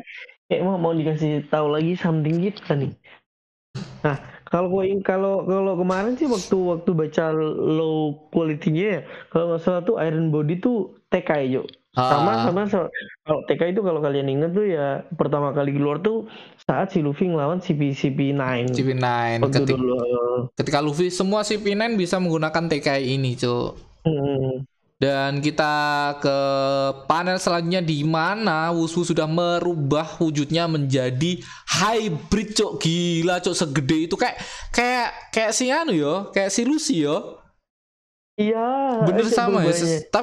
[0.49, 2.93] kayak mau mau dikasih tahu lagi something gitu kan nih.
[4.01, 4.17] Nah
[4.49, 7.97] kalau ing- kalau kalau kemarin sih waktu waktu baca low
[8.29, 10.77] quality-nya ya kalau nggak salah tuh Iron Body tuh
[11.09, 11.31] TK
[11.91, 12.39] sama Ah.
[12.45, 16.89] sama sama- kalau TK itu kalau kalian inget tuh ya pertama kali keluar tuh saat
[16.89, 19.03] si Luffy ngelawan CP CP9 CP9
[19.41, 19.97] waktu ketika, dulu
[20.55, 24.63] ketika Luffy semua CP9 bisa menggunakan TKI ini cuk Hmm.
[24.99, 25.75] Dan kita
[26.19, 26.39] ke
[27.07, 31.39] panel selanjutnya di mana Wushu sudah merubah wujudnya menjadi
[31.71, 34.19] hybrid cok gila cok segede itu.
[34.19, 34.43] Kayak
[34.75, 36.35] kayak kayak si anu yo.
[36.35, 37.39] Kayak si Lucy yo.
[38.39, 39.75] Iya, bener sama ya.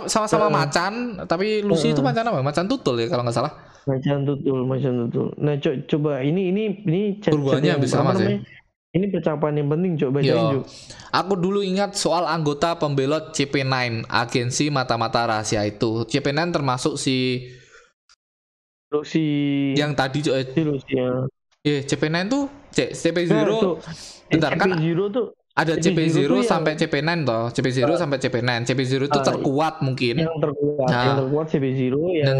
[0.07, 2.39] sama-sama macan tapi Lucy itu macan apa?
[2.39, 3.51] Macan tutul ya kalau nggak salah.
[3.87, 5.27] Macan tutul, macan tutul.
[5.39, 8.39] Nah, co- coba ini ini ini Perubahannya bisa sama sih.
[8.95, 10.59] Ini percakapan yang penting, coba bacain Yo.
[11.11, 16.07] Aku dulu ingat soal anggota pembelot CP9, agensi mata-mata rahasia itu.
[16.07, 17.43] CP9 termasuk si
[19.03, 19.23] si
[19.75, 21.07] yang tadi Cok, eh, si Lucia.
[21.67, 23.75] eh, CP9 tuh C, CP0 Nah, Cuk,
[24.31, 27.43] bentar, kan Zero tuh ada CP0 CP0 tuh yang- sampai CP9 toh.
[27.49, 28.51] CP0 sampai CP9.
[28.61, 30.15] CP0 itu Ah, terkuat mungkin.
[30.19, 30.99] yang terkuat, Nah.
[31.01, 32.39] yang terkuat CP0, yang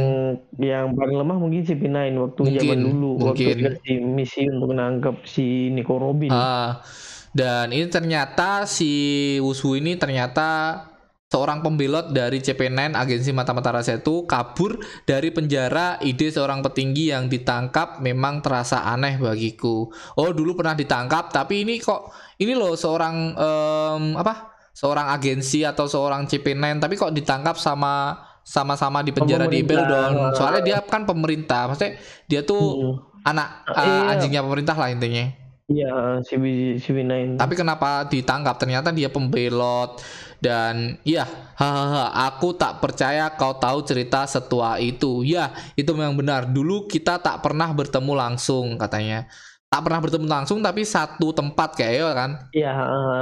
[0.54, 3.48] yang paling lemah mungkin CP9 waktu Mungkin, zaman dulu, mungkin.
[3.48, 6.28] waktu dikasih misi untuk menangkap si Nico Robin.
[6.28, 6.84] Ah,
[7.32, 8.92] dan ini ternyata si
[9.40, 10.84] Wushu ini ternyata
[11.26, 14.78] seorang pembelot dari CP9 agensi mata-mata rahasia itu kabur
[15.10, 21.34] dari penjara ide seorang petinggi yang ditangkap memang terasa aneh bagiku oh dulu pernah ditangkap
[21.34, 27.10] tapi ini kok ini loh seorang em, apa seorang agensi atau seorang CP9 tapi kok
[27.10, 29.66] ditangkap sama sama-sama di penjara di.
[29.66, 31.98] Beldon soalnya dia kan pemerintah maksudnya
[32.30, 32.98] dia tuh Hmm.
[33.26, 34.14] anak eh, iya.
[34.14, 35.26] anjingnya pemerintah lah intinya
[35.66, 37.42] Iya, CP CP9.
[37.42, 38.54] tapi kenapa ditangkap?
[38.62, 39.98] Ternyata dia pembelot
[40.46, 41.26] dan ya,
[41.58, 45.26] hahaha, aku tak percaya kau tahu cerita setua itu.
[45.26, 46.42] Ya, itu memang benar.
[46.46, 49.26] Dulu kita tak pernah bertemu langsung katanya.
[49.74, 52.32] Tak pernah bertemu langsung tapi satu tempat kayak ya kan.
[52.54, 52.72] Iya,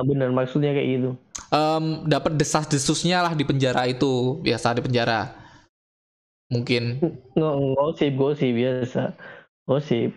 [0.03, 1.09] benar maksudnya kayak gitu.
[1.49, 5.31] Em, dapat desas-desusnya lah di penjara itu, biasa di penjara.
[6.51, 6.83] Mungkin
[7.33, 9.01] Nggak gosip gosip biasa.
[9.65, 10.12] Gosip.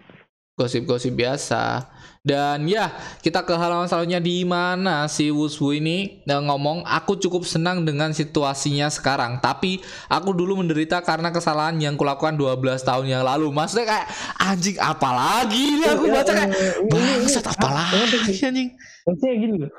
[0.57, 1.85] gosip-gosip biasa.
[2.27, 2.91] Dan ya,
[3.23, 8.11] kita ke halaman selanjutnya di mana si Wushu ini eh, ngomong, aku cukup senang dengan
[8.11, 9.79] situasinya sekarang, tapi
[10.11, 13.55] aku dulu menderita karena kesalahan yang kulakukan 12 tahun yang lalu.
[13.55, 14.07] Maksudnya kayak
[14.43, 16.53] anjing apalagi ini aku baca kayak
[16.91, 18.75] bangsat apalagi anjing.
[19.07, 19.73] Maksudnya gini loh.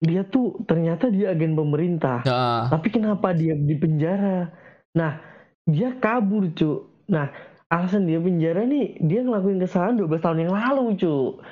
[0.00, 2.24] Dia tuh ternyata dia agen pemerintah.
[2.24, 4.48] Ya, Tapi kenapa dia di penjara?
[4.96, 5.20] Nah,
[5.68, 7.04] dia kabur, Cuk.
[7.12, 7.28] Nah,
[7.68, 11.44] alasan dia penjara nih, dia ngelakuin kesalahan 12 tahun yang lalu, Cuk.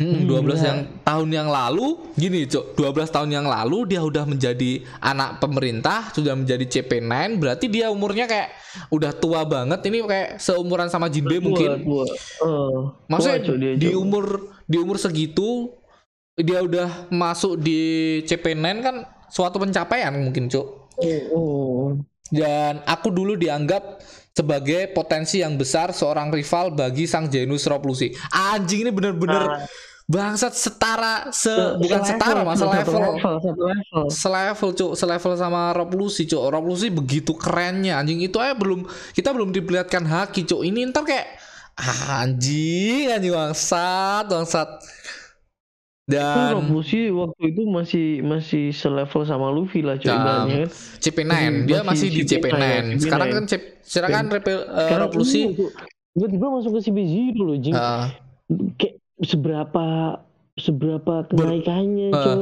[0.00, 0.64] Hmm, 12 Gila.
[0.64, 6.08] yang tahun yang lalu gini cok 12 tahun yang lalu dia udah menjadi anak pemerintah
[6.16, 8.48] sudah menjadi CP9 berarti dia umurnya kayak
[8.88, 9.84] udah tua banget.
[9.84, 11.84] Ini kayak seumuran sama Jinbe Tua, mungkin.
[11.84, 12.04] tua.
[12.08, 12.78] Eh,
[13.12, 15.68] maksudnya tua, dia, di umur di umur segitu
[16.32, 17.80] dia udah masuk di
[18.24, 18.96] CP9 kan
[19.28, 21.84] suatu pencapaian mungkin cok Oh, oh.
[22.28, 24.00] dan aku dulu dianggap
[24.32, 29.64] sebagai potensi yang besar seorang rival bagi sang Janus Roblusi anjing ini bener-bener
[30.10, 32.98] bangsat setara se bukan Selevel, setara masa level.
[32.98, 34.02] level, satu level.
[34.10, 36.42] selevel cuk selevel sama Rob Lucy cuk.
[36.42, 38.18] Rob Lucy begitu kerennya anjing.
[38.18, 40.60] Itu aja belum kita belum diperlihatkan haki cuk.
[40.60, 41.26] Ini ntar kayak
[41.76, 44.68] ah, anjing anjing bangsat bangsat.
[46.04, 50.66] Dan Rob Lucy waktu itu masih masih selevel sama Luffy lah, Cuk, Nah, ibaratnya.
[50.66, 50.70] Kan.
[50.98, 52.58] CP9 Masih- dia masih masih di CP9, CP9
[52.98, 54.24] sekarang kan C sekarang kan
[54.98, 55.70] Rob Lucy Cuk,
[56.10, 57.74] tiba-tiba masuk ke CB0 loh, Jing.
[57.78, 58.06] eh,
[58.74, 60.16] Kayak seberapa
[60.56, 62.38] seberapa kenaikannya, Eh, Cuk.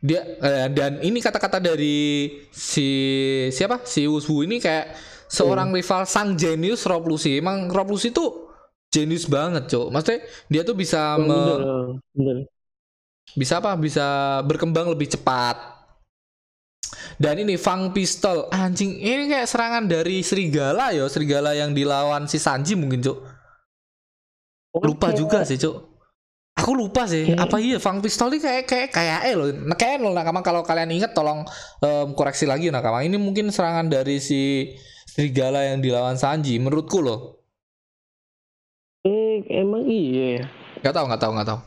[0.00, 2.88] dia eh, dan ini kata-kata dari si
[3.48, 3.82] siapa?
[3.82, 4.94] Si Wushu ini kayak
[5.26, 7.38] seorang rival sang jenius Rob Lucy.
[7.38, 8.50] Emang Rob Lucy tuh
[8.92, 11.60] jenius banget cok maksudnya dia tuh bisa me- bener,
[12.12, 12.36] bener.
[13.32, 13.72] bisa apa?
[13.74, 14.06] Bisa
[14.44, 15.56] berkembang lebih cepat.
[17.16, 18.50] Dan ini Fang Pistol.
[18.50, 23.18] Anjing ini kayak serangan dari serigala ya serigala yang dilawan si Sanji mungkin cok
[24.82, 25.91] lupa juga sih cok
[26.62, 27.34] aku lupa sih.
[27.34, 30.40] Kayak- apa iya Fang Pistol ini kayak kayak kayak eh loh nah, kayak loh nakama.
[30.46, 31.42] Kalau kalian ingat tolong
[31.82, 33.02] em, koreksi lagi nakama.
[33.02, 34.72] Ini mungkin serangan dari si
[35.10, 37.42] serigala yang dilawan Sanji menurutku loh.
[39.02, 40.46] Eh, emang iya.
[40.78, 41.60] nggak tahu nggak tahu nggak tahu.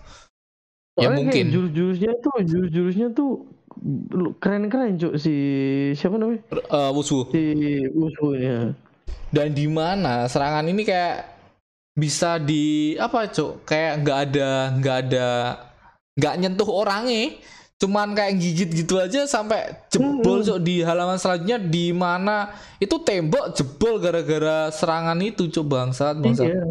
[0.96, 1.46] Ya Soalnya mungkin.
[1.52, 3.32] jurus-jurusnya tuh, jurus-jurusnya tuh
[4.40, 5.20] keren-keren cuk.
[5.20, 5.36] Si
[5.92, 6.40] siapa namanya?
[6.72, 7.28] Uh, Wusu.
[7.36, 7.44] Si
[7.92, 8.72] Wusu ya
[9.36, 11.35] dan di mana serangan ini kayak
[11.96, 13.64] bisa di apa cuk?
[13.64, 15.28] Kayak nggak ada nggak ada
[16.16, 17.40] nggak nyentuh orangnya
[17.76, 23.52] cuman kayak gigit gitu aja sampai jebol cok di halaman selanjutnya di mana itu tembok
[23.52, 26.48] jebol gara-gara serangan itu cok bangsat bangsat.
[26.48, 26.64] Iya,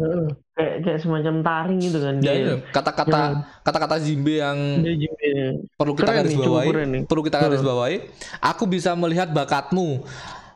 [0.57, 3.21] kayak kayak semacam taring gitu kan dia ya, kata-kata
[3.61, 5.29] kata-kata Jimbe yang Jimbe.
[5.77, 6.67] perlu kita garis bawahi
[7.05, 7.97] perlu kita garis bawahi.
[8.41, 10.09] Aku bisa melihat bakatmu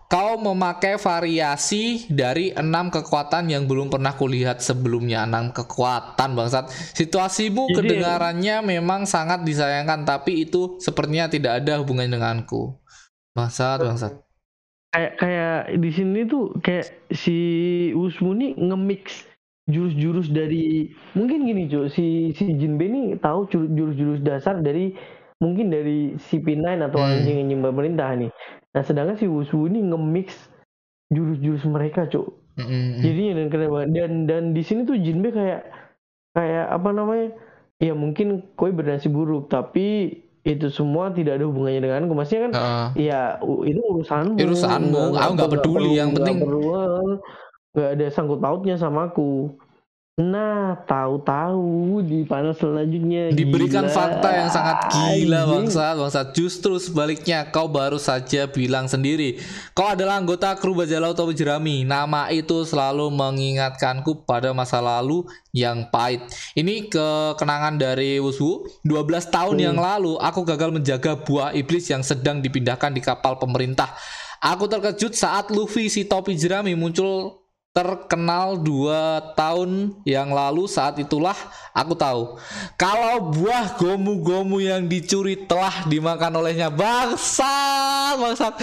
[0.09, 5.21] Kau memakai variasi dari enam kekuatan yang belum pernah kulihat sebelumnya.
[5.21, 6.73] Enam kekuatan bangsat.
[6.97, 12.73] Situasimu Jadi, kedengarannya memang sangat disayangkan, tapi itu sepertinya tidak ada hubungannya denganku.
[13.37, 14.13] Bangsat, bangsat.
[14.89, 17.37] Kayak kayak di sini tuh kayak si
[17.93, 19.29] Usmu nih nge-mix
[19.69, 24.97] jurus-jurus dari mungkin gini cuy si si Jinbe ini tahu jurus-jurus dasar dari
[25.37, 27.09] mungkin dari CP9 atau hmm.
[27.13, 28.33] anjing yang nyembah pemerintah nih
[28.75, 30.35] Nah sedangkan si Wusu ini nge-mix
[31.09, 32.27] jurus-jurus mereka, cok.
[32.59, 32.85] Mm-hmm.
[33.01, 33.47] Jadi dan
[33.95, 35.65] dan dan di sini tuh Jinbe kayak
[36.35, 37.33] kayak apa namanya?
[37.79, 42.11] Ya mungkin koi bernasib buruk, tapi itu semua tidak ada hubungannya denganku.
[42.11, 42.87] Maksudnya kan, uh.
[42.99, 44.35] ya itu urusanmu.
[44.35, 45.75] Urusanmu, aku nggak peduli.
[45.79, 46.37] Perlu, yang penting
[47.69, 49.55] nggak ada sangkut pautnya sama aku.
[50.19, 53.95] Nah, tahu-tahu di panel selanjutnya diberikan gila.
[53.95, 56.19] fakta yang sangat gila bangsa, bangsa.
[56.35, 59.39] Justru sebaliknya, kau baru saja bilang sendiri,
[59.71, 61.87] kau adalah anggota kru bajak laut atau jerami.
[61.87, 65.23] Nama itu selalu mengingatkanku pada masa lalu
[65.55, 66.19] yang pahit.
[66.51, 68.67] Ini kekenangan dari Wuswu.
[68.83, 69.65] 12 tahun hmm.
[69.71, 73.95] yang lalu, aku gagal menjaga buah iblis yang sedang dipindahkan di kapal pemerintah.
[74.43, 77.38] Aku terkejut saat Luffy si topi jerami muncul
[77.69, 81.37] terkenal dua tahun yang lalu saat itulah
[81.71, 82.35] aku tahu
[82.75, 87.53] kalau buah gomu-gomu yang dicuri telah dimakan olehnya bangsa
[88.17, 88.57] bangsa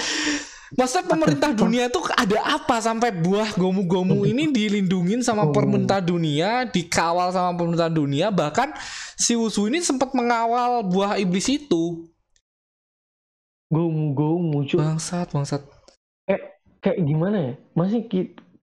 [0.74, 7.30] Masa pemerintah dunia itu ada apa sampai buah gomu-gomu ini dilindungin sama pemerintah dunia, dikawal
[7.30, 8.74] sama pemerintah dunia, bahkan
[9.14, 12.11] si Wusu ini sempat mengawal buah iblis itu.
[13.70, 15.62] Gomu-gomu, Bangsat, bangsat.
[16.26, 17.52] Kayak kayak gimana ya?
[17.78, 18.02] Masih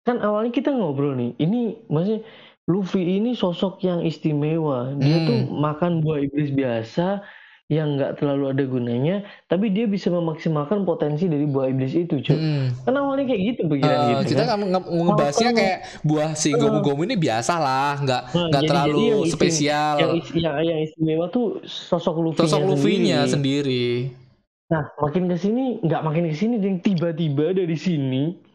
[0.02, 2.26] kan awalnya kita ngobrol nih ini masih
[2.70, 4.94] Luffy ini sosok yang istimewa.
[5.02, 5.28] Dia hmm.
[5.28, 7.26] tuh makan buah iblis biasa
[7.72, 9.16] yang nggak terlalu ada gunanya
[9.48, 12.84] tapi dia bisa memaksimalkan potensi dari buah iblis itu cuy hmm.
[12.84, 17.08] kan awalnya kayak gitu pikiran uh, gitu kita kan, ngebahasnya kayak buah si uh, gomu-gomu
[17.08, 19.94] ini biasa lah nggak nah, nggak terlalu jadi yang spesial.
[20.04, 24.12] yang, yang, yang istimewa tuh sosok Luffy sosok Luffy-nya sendiri.
[24.12, 28.51] sendiri nah makin ke sini nggak makin ke sini yang tiba-tiba dari sini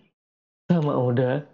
[0.66, 1.46] sama Oda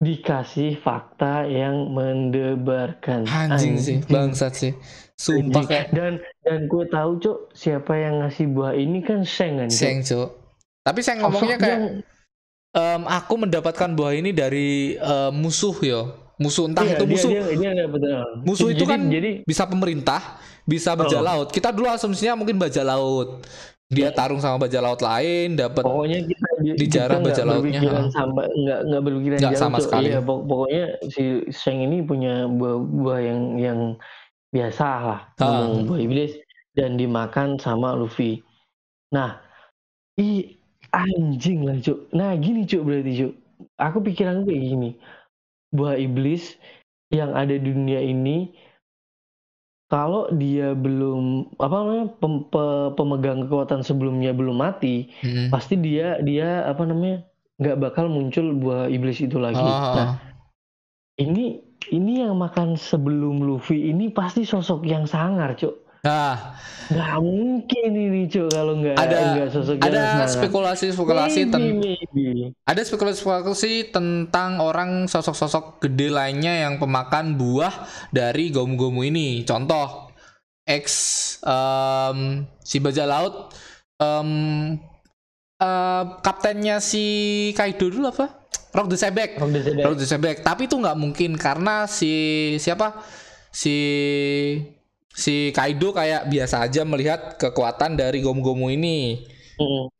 [0.00, 3.28] dikasih fakta yang mendebarkan.
[3.28, 3.76] Anjing, anjing.
[3.78, 4.72] sih bangsat sih.
[5.20, 5.68] Sumpah.
[5.68, 10.00] Kayak dan dan gue tahu cok siapa yang ngasih buah ini kan Seng kan Seng
[10.00, 10.40] cok
[10.80, 11.84] tapi saya ngomongnya kayak yang...
[12.72, 16.02] um, aku mendapatkan buah ini dari uh, musuh yo.
[16.40, 17.28] Musuh entah iya, itu musuh.
[17.28, 18.24] dia, dia, dia, betul.
[18.48, 21.24] musuh jadi, itu kan jadi, bisa pemerintah bisa bajak oh.
[21.24, 21.48] laut.
[21.52, 23.44] Kita dulu asumsinya mungkin bajak laut.
[23.92, 27.80] Dia tarung sama bajak laut lain dapat pokoknya kita di jarah bajak lautnya
[28.12, 29.84] sama nggak nggak berpikiran nggak sama tuh.
[29.88, 30.08] sekali.
[30.12, 33.80] Iya, pokoknya si Sheng ini punya buah-buah yang yang
[34.52, 35.20] biasa lah.
[35.40, 35.72] Ah.
[35.82, 36.36] buah iblis
[36.76, 38.44] dan dimakan sama Luffy.
[39.10, 39.40] Nah
[40.20, 40.58] i
[40.90, 43.32] anjing lah cuk nah gini cuk berarti cuk
[43.80, 44.90] aku pikiran kayak gini.
[45.70, 46.58] Buah iblis
[47.14, 48.50] yang ada di dunia ini
[49.90, 52.64] kalau dia belum apa namanya pem, pe,
[52.94, 55.50] pemegang kekuatan sebelumnya belum mati, hmm.
[55.50, 57.26] pasti dia dia apa namanya
[57.58, 59.58] nggak bakal muncul buah iblis itu lagi.
[59.58, 59.94] Oh.
[59.98, 60.22] Nah,
[61.18, 61.58] ini
[61.90, 65.89] ini yang makan sebelum Luffy ini pasti sosok yang sangar, cuk.
[66.00, 66.56] Nah,
[66.88, 71.76] nggak mungkin ini cuy kalau nggak ada nggak sosok ada spekulasi spekulasi tentang
[72.64, 79.44] ada spekulasi spekulasi tentang orang sosok-sosok gede lainnya yang pemakan buah dari gomu-gomu ini.
[79.44, 80.08] Contoh
[80.64, 80.86] ex
[81.44, 83.52] um, si bajak laut
[84.00, 84.80] um,
[85.60, 87.04] uh, kaptennya si
[87.52, 88.40] Kaido dulu apa?
[88.72, 89.36] Rock the Sebek.
[89.36, 89.84] Rock the Sebek.
[89.84, 90.36] Rock the Sebek.
[90.40, 93.04] Tapi itu nggak mungkin karena si siapa?
[93.52, 93.76] Si
[95.14, 99.26] si Kaido kayak biasa aja melihat kekuatan dari Gomu-Gomu ini.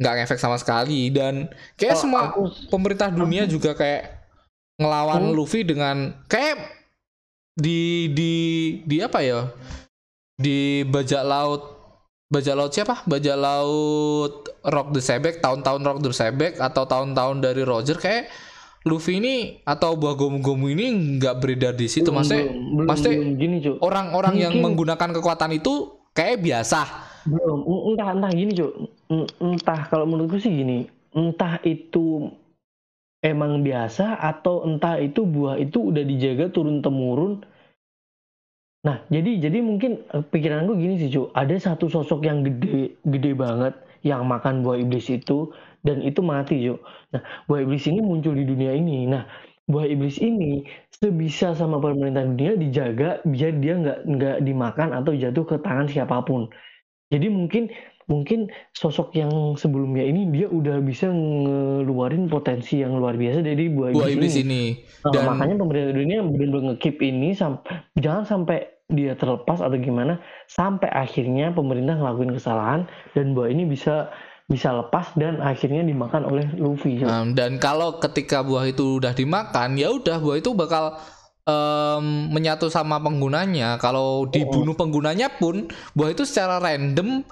[0.00, 1.12] Nggak ngefek sama sekali.
[1.12, 2.42] Dan kayak oh, semua aku,
[2.72, 4.30] pemerintah dunia aku, juga kayak
[4.80, 5.36] ngelawan hmm.
[5.36, 6.56] Luffy dengan kayak
[7.58, 8.32] di di
[8.88, 9.52] di apa ya?
[10.40, 11.62] Di bajak laut
[12.32, 13.04] bajak laut siapa?
[13.04, 18.32] Bajak laut Rock the Sebek tahun-tahun Rock the Sebek atau tahun-tahun dari Roger kayak
[18.80, 22.48] Luffy ini atau buah gomu-gomu ini nggak beredar di situ, maksudnya,
[22.88, 26.80] maksudnya orang-orang yang menggunakan kekuatan itu kayak biasa.
[27.28, 27.60] belum.
[27.92, 28.32] Entah entah.
[28.32, 28.72] Gini cuk.
[29.36, 29.80] Entah.
[29.92, 30.88] Kalau menurutku sih gini.
[31.12, 32.32] Entah itu
[33.20, 37.44] emang biasa atau entah itu buah itu udah dijaga turun temurun
[38.80, 41.36] nah jadi jadi mungkin eh, pikiranku gini sih cuk.
[41.36, 45.52] Ada satu sosok yang gede gede banget yang makan buah iblis itu
[45.84, 49.26] dan itu mati cuk nah buah iblis ini muncul di dunia ini nah
[49.70, 55.46] buah iblis ini sebisa sama pemerintah dunia dijaga biar dia nggak nggak dimakan atau jatuh
[55.46, 56.50] ke tangan siapa pun
[57.10, 57.70] jadi mungkin
[58.10, 63.94] mungkin sosok yang sebelumnya ini dia udah bisa ngeluarin potensi yang luar biasa dari buah,
[63.94, 64.42] buah iblis, ini.
[64.42, 64.62] ini.
[65.06, 70.18] Nah, Dan makanya pemerintah dunia benar-benar ngekip ini sampai jangan sampai dia terlepas atau gimana
[70.50, 74.10] sampai akhirnya pemerintah ngelakuin kesalahan dan buah ini bisa
[74.50, 76.98] bisa lepas dan akhirnya dimakan oleh Luffy.
[77.06, 80.98] Um, dan kalau ketika buah itu udah dimakan, ya udah buah itu bakal
[81.46, 83.78] um, menyatu sama penggunanya.
[83.78, 84.78] Kalau dibunuh oh.
[84.78, 87.22] penggunanya pun, buah itu secara random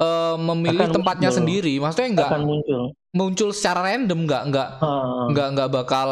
[0.00, 1.38] uh, memilih akan tempatnya muncul.
[1.44, 1.74] sendiri.
[1.76, 2.80] Maksudnya enggak akan muncul.
[3.12, 6.08] Muncul secara random enggak enggak uh, enggak enggak bakal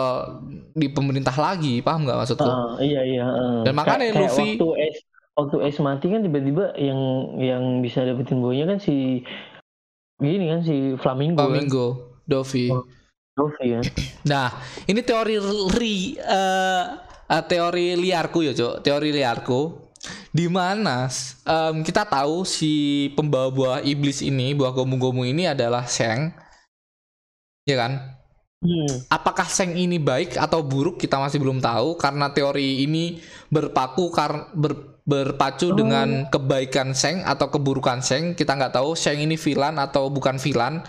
[0.77, 2.45] di pemerintah lagi, paham enggak maksudku?
[2.45, 3.25] Uh, iya iya.
[3.25, 3.65] Uh.
[3.65, 4.97] Dan makanya kayak, Luffy waktu es
[5.41, 7.01] waktu es mati kan tiba-tiba yang
[7.41, 9.25] yang bisa dapetin buahnya kan si
[10.21, 11.41] gini kan si Flamingo.
[11.41, 12.31] Flamingo, kan?
[12.31, 12.65] Dovi.
[12.69, 12.85] Oh,
[13.35, 13.81] Dovi ya.
[14.31, 14.53] Nah,
[14.85, 15.41] ini teori
[15.73, 16.85] ri uh,
[17.25, 18.85] uh, teori liarku ya, Cok.
[18.85, 19.91] Teori liarku
[20.31, 21.09] di mana
[21.45, 26.37] um, kita tahu si pembawa buah iblis ini, buah gomu-gomu ini adalah Seng.
[27.65, 28.20] Ya kan?
[28.61, 28.93] Hmm.
[29.09, 33.17] Apakah Seng ini baik atau buruk kita masih belum tahu karena teori ini
[33.49, 35.77] berpaku kar ber, berpacu oh.
[35.81, 38.37] dengan kebaikan Seng atau keburukan Seng.
[38.37, 40.85] Kita nggak tahu Seng ini villain atau bukan villain,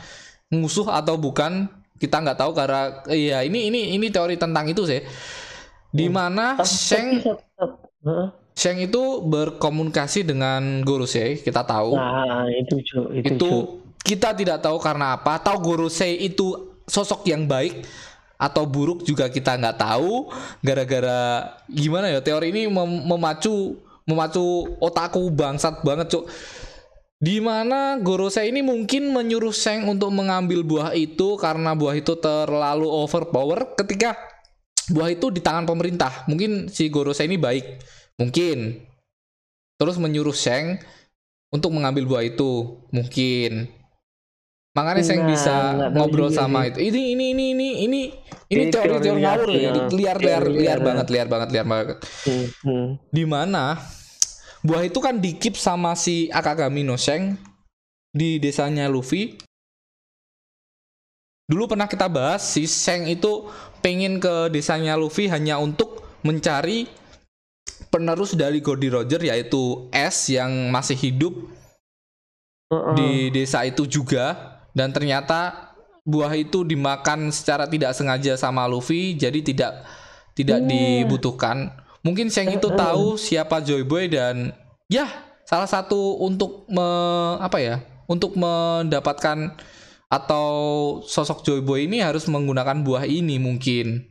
[0.51, 1.71] musuh atau bukan.
[1.95, 4.99] Kita nggak tahu karena iya ini ini ini teori tentang itu sih.
[5.95, 6.13] Di hmm.
[6.13, 6.67] mana hmm.
[6.67, 7.07] Seng
[8.51, 11.95] Sheng itu berkomunikasi dengan Gorosei, kita tahu.
[11.95, 13.79] Nah, itu itu, itu cu.
[14.03, 15.39] kita tidak tahu karena apa.
[15.39, 17.87] Tahu Gorosei itu sosok yang baik
[18.35, 20.27] atau buruk juga kita nggak tahu.
[20.59, 26.27] Gara-gara gimana ya teori ini mem memacu memacu otakku bangsat banget, cuk.
[27.21, 32.89] Di mana Gorosei ini mungkin menyuruh Sheng untuk mengambil buah itu karena buah itu terlalu
[32.89, 34.17] overpower ketika
[34.89, 36.25] buah itu di tangan pemerintah.
[36.25, 37.77] Mungkin si Gorosei ini baik
[38.21, 38.77] Mungkin.
[39.81, 40.77] Terus menyuruh Sheng
[41.49, 42.85] untuk mengambil buah itu.
[42.93, 43.80] Mungkin.
[44.71, 46.79] Makanya Sheng bisa ngobrol sama itu.
[46.79, 48.01] Ini ini ini ini ini
[48.47, 49.71] ini teori teori ngawur ya.
[49.91, 51.97] Liar liar liar banget, liar banget, liar banget.
[52.23, 52.87] Hmm, hmm.
[53.11, 53.75] Di mana
[54.63, 57.35] buah itu kan dikip sama si Akagami no Sheng
[58.15, 59.35] di desanya Luffy.
[61.51, 63.51] Dulu pernah kita bahas si Sheng itu
[63.83, 66.87] pengen ke desanya Luffy hanya untuk mencari
[67.91, 71.35] penerus dari Goldie Roger yaitu S yang masih hidup
[72.71, 72.95] uh -uh.
[72.95, 79.39] di desa itu juga dan ternyata buah itu dimakan secara tidak sengaja sama Luffy jadi
[79.45, 79.85] tidak
[80.33, 80.69] tidak yeah.
[81.05, 81.75] dibutuhkan.
[82.01, 84.57] Mungkin Sheng itu tahu siapa Joy Boy dan
[84.89, 85.05] ya
[85.45, 86.87] salah satu untuk me,
[87.37, 87.77] apa ya?
[88.09, 89.55] Untuk mendapatkan
[90.11, 90.49] atau
[91.05, 94.03] sosok Joy Boy ini harus menggunakan buah ini mungkin.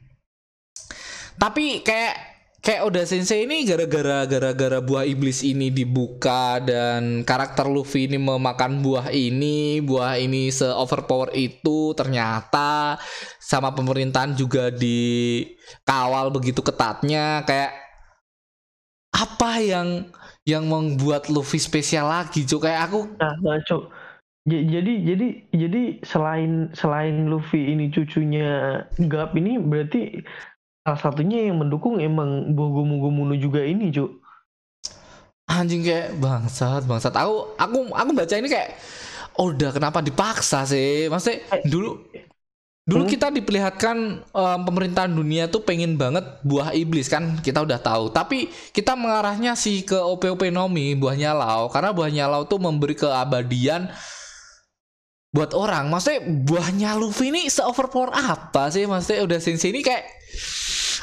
[1.34, 2.30] Tapi kayak
[2.61, 8.84] kayak Oda Sensei ini gara-gara gara-gara buah iblis ini dibuka dan karakter Luffy ini memakan
[8.84, 13.00] buah ini, buah ini se overpower itu ternyata
[13.40, 17.72] sama pemerintahan juga dikawal begitu ketatnya kayak
[19.11, 19.88] apa yang
[20.44, 22.64] yang membuat Luffy spesial lagi, Cuk?
[22.64, 23.88] Kayak aku Nah, nah Cuk.
[24.48, 30.24] Jadi jadi jadi selain selain Luffy ini cucunya Gap ini berarti
[30.91, 34.11] salah satunya yang mendukung emang Bogomu juga ini cuk.
[35.47, 37.14] Anjing kayak bangsat bangsat.
[37.14, 38.74] Aku aku aku baca ini kayak
[39.38, 41.07] oh udah kenapa dipaksa sih?
[41.07, 42.11] Maksudnya eh, dulu
[42.82, 43.12] dulu hmm?
[43.14, 47.38] kita diperlihatkan um, pemerintahan dunia tuh pengen banget buah iblis kan?
[47.38, 48.11] Kita udah tahu.
[48.11, 53.91] Tapi kita mengarahnya sih ke OP-OP Nomi buahnya Lau karena buahnya Lau tuh memberi keabadian
[55.30, 55.86] buat orang.
[55.91, 58.86] Maksudnya buahnya Luffy ini se overpower apa sih?
[58.86, 60.07] Maksudnya udah sensei ini kayak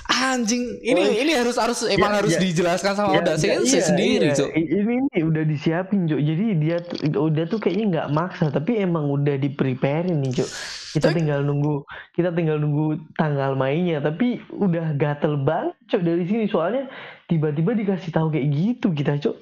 [0.07, 3.79] anjing ini oh, ini harus harus emang ya, harus ya, dijelaskan sama ya, Oda Sensei
[3.79, 4.47] iya, sendiri iya.
[4.55, 6.77] ini ini udah disiapin Cok jadi dia
[7.19, 10.49] udah tuh kayaknya nggak maksa tapi emang udah di prepare nih Cok
[10.95, 11.83] kita tinggal nunggu
[12.15, 16.45] kita tinggal nunggu tanggal mainnya tapi udah gatel banget Cok dari sini.
[16.47, 16.87] Soalnya
[17.27, 19.37] tiba-tiba dikasih tahu kayak gitu kita Cok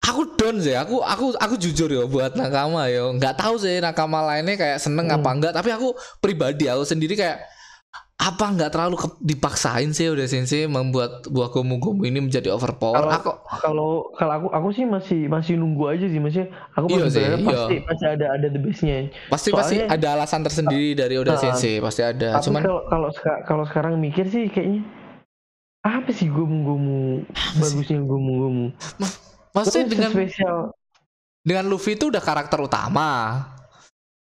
[0.00, 3.10] aku down sih aku aku aku jujur ya buat nakama ya.
[3.14, 5.16] Nggak tahu sih nakama lainnya kayak seneng hmm.
[5.20, 7.44] apa enggak tapi aku pribadi aku sendiri kayak
[8.20, 13.16] apa nggak terlalu dipaksain sih udah sensei membuat buah gomu gomu ini menjadi overpower Kalau-
[13.16, 17.10] aku Kalau kalau aku aku sih masih masih nunggu aja sih maksudnya aku Iya masih
[17.10, 17.48] sih, iya.
[17.48, 18.98] pasti pasti ada ada the bestnya.
[19.26, 22.80] pasti pasti Soalnya- ada alasan tersendiri dari Oda Nah, Sensei pasti ada Tapi cuman kalau
[22.86, 24.84] kalau seka- kalau sekarang mikir sih kayaknya
[25.80, 27.24] apa sih gomu-gomu
[27.56, 28.68] bagusnya gomu-gomu.
[29.50, 30.56] maksudnya dengan spesial
[31.40, 33.48] dengan Luffy itu udah karakter utama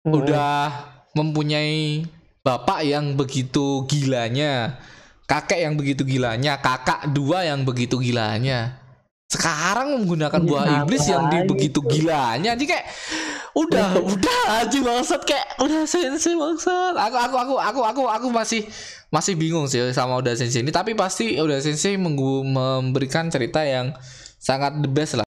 [0.01, 0.15] Hmm.
[0.17, 0.71] udah
[1.13, 2.07] mempunyai
[2.43, 4.83] bapak yang begitu gilanya,
[5.31, 8.83] kakek yang begitu gilanya, kakak dua yang begitu gilanya.
[9.31, 12.87] Sekarang menggunakan Iya, buah iblis yang di begitu gilanya, jadi kayak
[13.57, 16.95] udah udah aja bangsat kayak udah sensei bangsat.
[16.99, 18.69] Aku aku aku aku aku aku masih
[19.09, 23.97] masih bingung sih sama udah sensei ini, tapi pasti udah sensei memberikan cerita yang
[24.37, 25.25] sangat the best lah.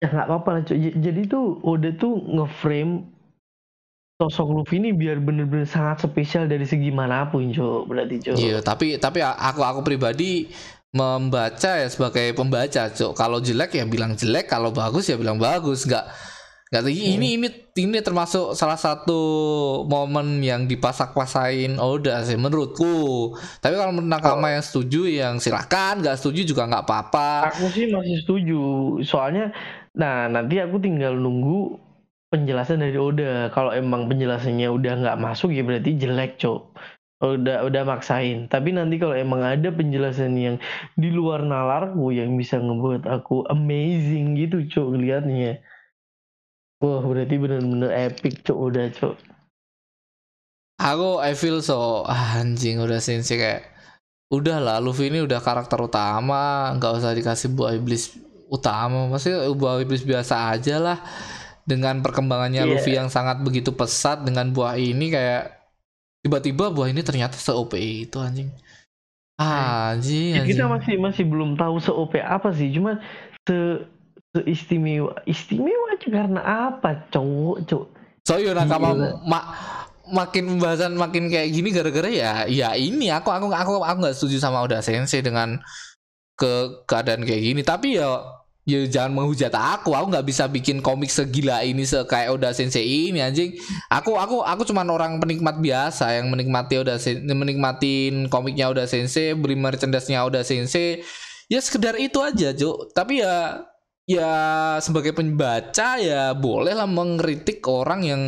[0.00, 0.62] ya nggak apa-apa lah
[0.96, 3.19] Jadi tuh Oda tuh ngeframe
[4.20, 8.36] sosok Luffy ini biar bener-bener sangat spesial dari segi mana pun cuy berarti cuy.
[8.36, 10.52] Iya, tapi tapi aku aku pribadi
[10.92, 13.16] membaca ya sebagai pembaca, Cok.
[13.16, 15.88] Kalau jelek ya bilang jelek, kalau bagus ya bilang bagus.
[15.88, 16.04] Nggak
[16.70, 17.48] nggak ini ini
[17.82, 19.18] ini termasuk salah satu
[19.90, 23.32] momen yang dipasak-pasain Oda sih menurutku.
[23.58, 27.56] Tapi kalau Nakama yang setuju yang silakan, nggak setuju juga nggak apa-apa.
[27.56, 28.60] Aku sih masih setuju.
[29.00, 29.54] Soalnya,
[29.96, 31.89] nah nanti aku tinggal nunggu
[32.30, 33.50] penjelasan dari Oda.
[33.50, 36.62] Kalau emang penjelasannya udah nggak masuk ya berarti jelek, cok.
[37.20, 38.48] Udah udah maksain.
[38.48, 40.56] Tapi nanti kalau emang ada penjelasan yang
[40.96, 45.60] di luar nalarku yang bisa ngebuat aku amazing gitu, cok ngeliatnya.
[46.80, 49.16] Wah, berarti bener-bener epic, cok udah, cok.
[50.80, 53.68] Aku I feel so ah, anjing udah sensei kayak
[54.32, 58.16] udah lah Luffy ini udah karakter utama nggak usah dikasih buah iblis
[58.48, 60.98] utama maksudnya buah iblis biasa aja lah
[61.70, 62.70] dengan perkembangannya Iya.
[62.74, 65.54] Luffy yang sangat begitu pesat dengan buah ini kayak
[66.20, 68.50] tiba-tiba buah ini ternyata se OP itu anjing
[69.38, 70.74] ah, anjing, Ya, kita anjing.
[70.74, 72.98] masih masih belum tahu se OP apa sih, cuman
[73.46, 73.86] se
[74.30, 76.40] seistimewa istimewa aja karena
[76.70, 77.84] apa, cowok, cok.
[78.22, 78.94] So yo nakama
[79.24, 79.50] ma-
[80.06, 84.36] makin pembahasan makin kayak gini gara-gara ya ya ini aku aku aku aku nggak setuju
[84.38, 85.58] sama Oda Sensei dengan
[86.34, 86.52] ke
[86.84, 88.18] keadaan kayak gini tapi ya
[88.68, 89.96] ya jangan menghujat aku.
[89.96, 93.56] Aku nggak bisa bikin komik segila ini se kayak Oda Sensei ini anjing.
[93.88, 99.32] Aku aku aku cuman orang penikmat biasa yang menikmati Oda Sen- menikmatin komiknya Oda Sensei
[99.32, 101.02] beli merchandise-nya Oda Sensei.
[101.50, 102.94] Ya sekedar itu aja Cuk.
[102.94, 103.64] Tapi ya
[104.06, 104.32] ya
[104.82, 108.22] sebagai pembaca ya bolehlah mengkritik orang yang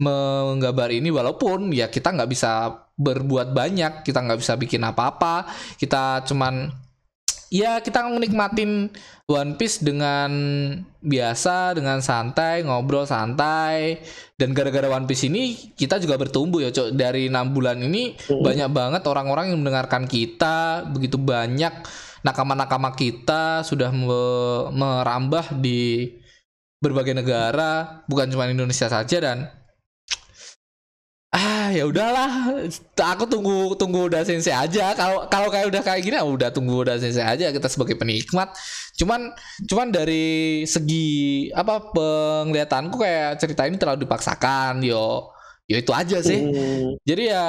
[0.00, 1.08] menggambar ini.
[1.08, 5.48] Walaupun ya kita nggak bisa berbuat banyak kita nggak bisa bikin apa-apa.
[5.80, 6.85] Kita cuman
[7.56, 8.92] ya kita menikmatin
[9.26, 10.30] One Piece dengan
[11.00, 14.04] biasa dengan santai ngobrol santai.
[14.36, 16.92] Dan gara-gara One Piece ini kita juga bertumbuh ya cok.
[16.92, 18.44] Dari enam bulan ini Mm.
[18.44, 20.84] banyak banget orang-orang yang mendengarkan kita.
[20.92, 21.72] Begitu banyak
[22.20, 26.12] nakama-nakama kita sudah me- merambah di
[26.76, 29.16] berbagai negara bukan cuma Indonesia saja.
[29.18, 29.48] Dan
[31.66, 32.30] ah ya udahlah.
[32.94, 34.94] Aku tunggu tunggu udah sensei aja.
[34.94, 38.54] Kalau kalau kayak udah kayak gini ya udah tunggu udah sensei aja kita sebagai penikmat.
[38.94, 39.34] Cuman
[39.66, 45.34] cuman dari segi apa penglihatanku kayak cerita ini terlalu dipaksakan yo.
[45.66, 46.46] Yo itu aja sih.
[46.46, 46.94] Hmm.
[47.02, 47.46] jadi ya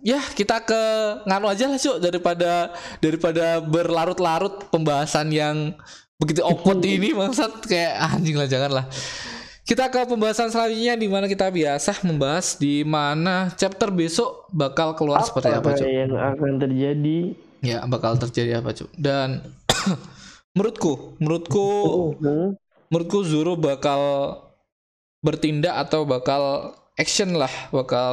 [0.00, 0.82] ya kita ke
[1.28, 2.72] nganu aja lah cuk daripada
[3.04, 5.76] daripada berlarut-larut pembahasan yang
[6.16, 8.86] begitu awkward ini bangsat kayak ah, anjing lah jangan lah.
[9.64, 15.24] Kita ke pembahasan selanjutnya di mana kita biasa membahas di mana chapter besok bakal keluar
[15.24, 15.88] seperti apa cuk.
[15.88, 17.32] yang akan terjadi?
[17.64, 18.92] Ya bakal terjadi apa cuk.
[18.92, 19.40] Dan
[20.52, 21.64] menurutku menurutku
[22.92, 24.36] menurutku Zoro bakal
[25.24, 28.12] bertindak atau bakal action lah bakal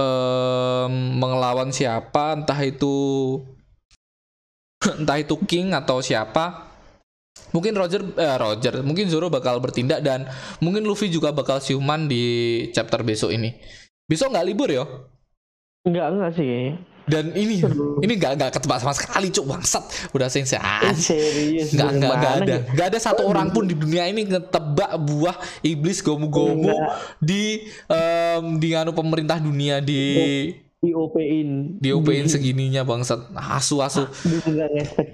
[0.00, 2.96] em, mengelawan siapa entah itu
[5.04, 6.69] entah itu King atau siapa
[7.50, 10.26] mungkin Roger eh, Roger mungkin Zoro bakal bertindak dan
[10.58, 12.22] mungkin Luffy juga bakal siuman di
[12.70, 13.54] chapter besok ini
[14.04, 14.84] besok nggak libur ya
[15.80, 16.76] Enggak, enggak sih
[17.08, 17.98] dan ini Seru.
[17.98, 19.82] ini nggak nggak ketebak sama sekali cuk bangsat
[20.12, 21.74] udah sensei Eh, serius.
[21.74, 22.52] Nggak, nggak, nggak ada.
[22.52, 22.58] ya?
[22.70, 27.18] Nggak ada satu orang pun di dunia ini ngetebak buah iblis gomu-gomu Nggak.
[27.18, 30.30] di em, di anu pemerintah dunia di Di
[30.80, 31.76] OP-in.
[31.76, 33.28] di UPin segininya bangsat.
[33.36, 34.08] Asu asu.
[34.24, 35.08] Dia nggak ngespek.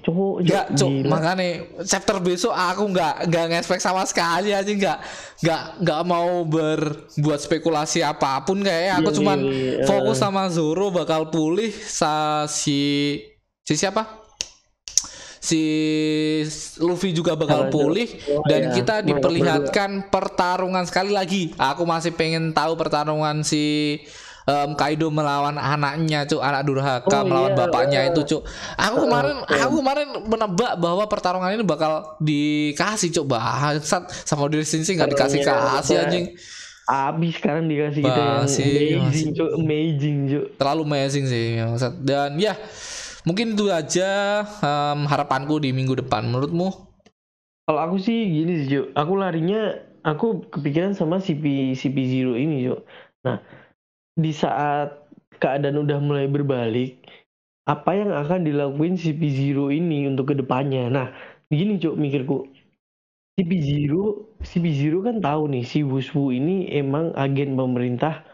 [0.47, 0.91] Nggak, cuk.
[1.11, 1.47] Makanya
[1.83, 4.99] chapter besok aku nggak nggak ngespek sama sekali aja nggak
[5.43, 9.87] nggak nggak mau berbuat spekulasi apa pun kayak aku Iya, cuman iya, iya.
[9.91, 13.19] fokus sama Zoro bakal pulih sa si
[13.67, 14.23] si siapa?
[15.43, 15.62] Si
[16.79, 21.51] Luffy juga bakal Kalau pulih Zoro, dan ya, kita diperlihatkan pertarungan sekali lagi.
[21.59, 23.99] Aku masih pengen tahu pertarungan si
[24.47, 28.11] em, Kaido melawan anaknya cuk anak durhaka Oh, melawan iya, bapaknya iya.
[28.11, 28.42] itu cuk
[28.74, 35.03] aku kemarin aku kemarin menebak bahwa pertarungan ini bakal dikasih cuk bangsat sama diri sendiri
[35.03, 36.05] nggak dikasih Iya, kasih iya.
[36.07, 36.26] anjing
[36.86, 38.70] Abis sekarang dikasih kita yang Masih,
[39.03, 39.51] amazing, Cuk.
[39.59, 40.44] Amazing, Cuk.
[40.55, 41.59] terlalu amazing sih
[42.01, 42.55] dan ya
[43.26, 44.11] mungkin itu aja
[44.62, 46.86] em, harapanku di minggu depan menurutmu
[47.66, 48.86] Kalau aku sih gini sih, Cuk.
[48.94, 49.74] Aku larinya,
[50.07, 51.42] aku kepikiran sama CP
[51.74, 52.86] CP0 ini, Cuk.
[53.26, 53.42] Nah,
[54.17, 55.07] di saat
[55.39, 57.05] keadaan udah mulai berbalik,
[57.69, 60.89] apa yang akan dilakuin CP0 ini untuk ke depannya?
[60.89, 61.09] Nah,
[61.53, 62.49] gini, Cuk, mikirku.
[63.37, 63.93] CP0,
[64.41, 68.25] CP0 kan tahu nih si Wuswu ini emang agen pemerintah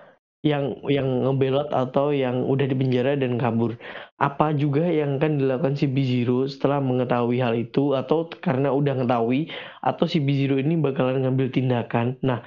[0.43, 3.79] yang yang ngebelot atau yang udah dipenjara dan kabur.
[4.19, 9.51] Apa juga yang akan dilakukan si B0 setelah mengetahui hal itu atau karena udah ngetahui
[9.83, 12.19] atau si B0 ini bakalan ngambil tindakan.
[12.27, 12.43] Nah,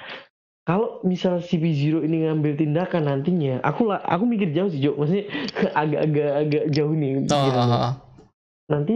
[0.66, 4.98] kalau misal si B0 ini ngambil tindakan nantinya, aku lah aku mikir jauh sih, Jo.
[4.98, 5.30] Maksudnya
[5.82, 7.12] agak-agak agak jauh nih.
[7.22, 7.78] Oh, pikirannya.
[7.78, 7.94] oh, oh.
[8.74, 8.96] Nanti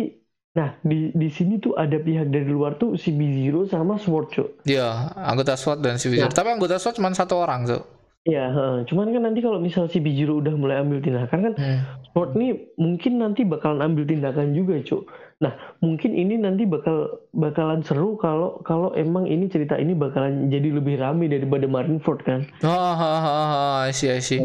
[0.50, 4.46] nah di di sini tuh ada pihak dari luar tuh si B0 sama Sword, Jo.
[4.66, 6.26] Iya, anggota SWAT dan civil.
[6.26, 6.34] Nah.
[6.34, 7.99] Tapi anggota SWAT cuma satu orang, tuh.
[8.28, 8.78] Iya, heeh.
[8.84, 11.80] cuman kan nanti kalau misal si B0 udah mulai ambil tindakan kan Hmm.
[12.04, 15.08] Sport nih mungkin nanti bakalan ambil tindakan juga, Cuk.
[15.40, 20.74] Nah, mungkin ini nanti bakal bakalan seru kalau kalau emang ini cerita ini bakalan jadi
[20.74, 22.44] lebih rame daripada Marineford kan.
[22.60, 24.44] Oh, oh, oh, oh, I see, I see.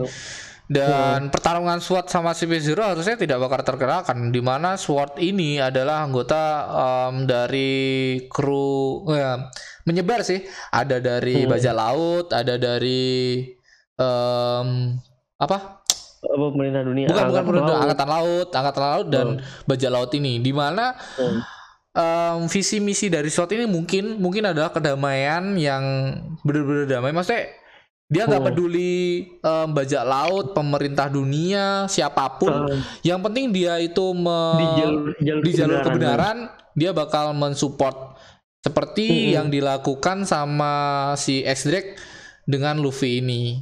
[0.65, 6.43] Dan pertarungan SWAT sama CP0 harusnya tidak bakal terkenalkan di mana SWAT ini adalah anggota
[7.11, 7.73] em, dari
[8.29, 9.51] kru ya,
[9.85, 10.41] menyebar sih.
[10.71, 11.51] Ada dari Hmm.
[11.51, 13.45] bajak laut, ada dari
[13.97, 14.99] em,
[15.37, 15.83] apa?
[16.25, 17.83] Pemerintah dunia Bukan bukan angkatan pemerintah, laut.
[17.85, 19.27] angkatan laut, angkatan laut dan
[19.65, 21.41] bajak laut ini di mana Hmm.
[21.93, 25.85] em, visi misi dari SWAT ini mungkin mungkin adalah kedamaian yang
[26.41, 27.13] benar-benar damai.
[27.13, 27.53] Maksudnya
[28.05, 28.51] dia nggak Hmm.
[28.51, 28.97] peduli
[29.37, 32.73] em, bajak laut, pemerintah dunia, siapa pun.
[32.73, 35.93] Eh, Yang penting dia itu me- di jalur jalur, di jalur kebenaran.
[35.93, 36.37] kebenaran,
[36.73, 38.17] dia bakal mensupport
[38.59, 39.35] seperti Mm-mm.
[39.37, 40.73] yang dilakukan sama
[41.15, 42.01] si X Drake
[42.43, 43.61] dengan Luffy ini.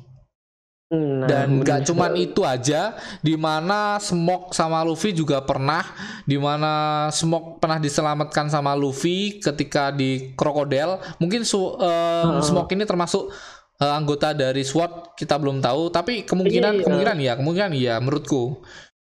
[0.93, 2.28] Hmm, nah, Dan gak cuman sekali.
[2.28, 2.93] itu aja,
[3.24, 5.80] di mana Smoke sama Luffy juga pernah,
[6.22, 11.01] di mana Smoke pernah diselamatkan sama Luffy ketika di Crocodile.
[11.16, 12.45] Mungkin su- em, Heeh.
[12.45, 13.32] Smoke ini termasuk
[13.80, 15.88] eh, anggota dari SWAT, kita belum tahu.
[15.88, 16.84] Tapi kemungkinan, Iya, iya.
[16.84, 18.61] kemungkinan ya, kemungkinan iya, menurutku.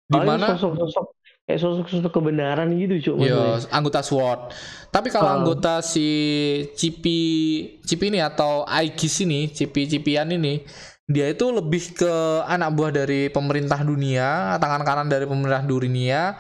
[0.06, 1.06] Di Paling mana sosok-sosok
[1.44, 3.16] kayak sosok-sosok kebenaran gitu, Cuk.
[3.20, 3.74] ya maksudnya.
[3.74, 4.40] anggota SWAT.
[4.88, 5.36] Tapi kalau Ah.
[5.36, 6.08] anggota si
[6.78, 7.20] Cipi
[7.84, 10.64] Cipi ini atau Aegis ini, Cipi Cipian ini,
[11.12, 16.36] dia itu lebih ke anak buah dari pemerintah dunia, tangan kanan dari pemerintah dunia,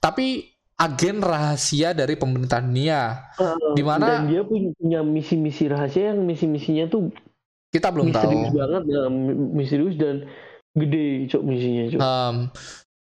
[0.00, 3.30] tapi agen rahasia dari pemerintah dunia.
[3.38, 3.72] Heeh.
[3.78, 7.14] Di mana- dan dia punya, misi-misi rahasia yang misi-misinya tuh
[7.70, 8.58] Kita belum misterius tahu.
[8.58, 10.26] banget ya, mi- misterius dan
[10.74, 12.36] gede cok misinya cok Em,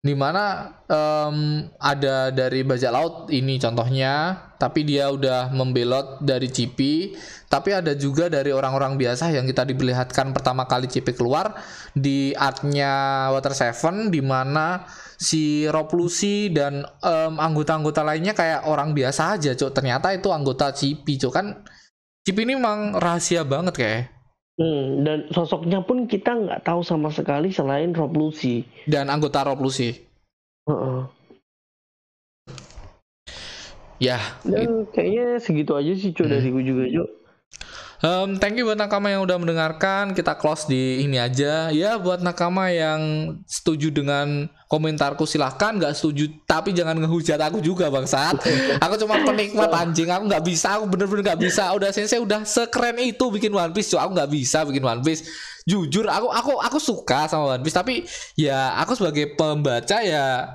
[0.06, 0.44] di mana
[0.86, 1.38] em,
[1.82, 7.16] ada dari bajak laut ini contohnya, tapi dia udah membelot dari Cipi,
[7.52, 11.56] tapi ada juga dari orang-orang biasa yang kita diperlihatkan pertama kali Cipi keluar
[11.96, 14.84] di artnya Water Seven, di mana
[15.16, 19.72] si Rob Lucy dan em, anggota-anggota lainnya kayak orang biasa aja, cok.
[19.72, 21.64] Ternyata itu anggota Cipi, cok kan.
[22.26, 24.04] Cipi ini emang rahasia banget kayak.
[24.56, 29.60] Hmm, dan sosoknya pun kita nggak tahu sama sekali selain Rob Lucy Dan anggota Rob
[29.60, 29.92] Lucy.
[30.64, 31.25] Heeh.
[34.06, 36.34] Ya, dan kayaknya segitu aja sih cok Hmm.
[36.38, 37.10] dariku juga cok
[38.04, 40.14] Um, thank you buat nakama yang udah mendengarkan.
[40.14, 41.72] Kita close di ini aja.
[41.74, 43.00] Ya, buat nakama yang
[43.48, 45.74] setuju dengan komentarku silahkan.
[45.74, 48.38] Nggak setuju, tapi jangan ngehujat aku juga bangsat.
[48.86, 50.12] Aku cuma penikmat anjing.
[50.12, 50.78] Aku nggak bisa.
[50.78, 51.72] Aku bener-bener nggak bisa.
[51.74, 53.90] Udah sensei udah sekeren itu bikin One Piece.
[53.96, 54.02] Cok.
[54.04, 55.26] Aku nggak bisa bikin One Piece.
[55.66, 57.74] Jujur, aku aku aku suka sama One Piece.
[57.74, 58.06] Tapi
[58.38, 60.46] ya aku sebagai pembaca ya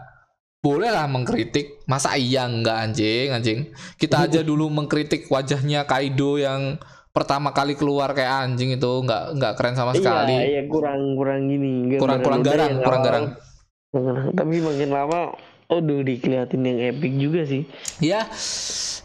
[0.61, 1.85] boleh lah mengkritik.
[1.89, 3.61] Masa iya enggak anjing anjing?
[3.97, 6.77] Kita aja dulu mengkritik wajahnya Kaido yang
[7.11, 10.31] pertama kali keluar kayak anjing itu nggak nggak keren sama sekali.
[10.31, 13.27] iya iya kurang kurang gini kurang kurang garang kurang garang.
[14.37, 15.35] Tapi makin lama
[15.71, 17.63] Aduh dikeliatin yang epic juga sih.
[18.03, 18.27] Ya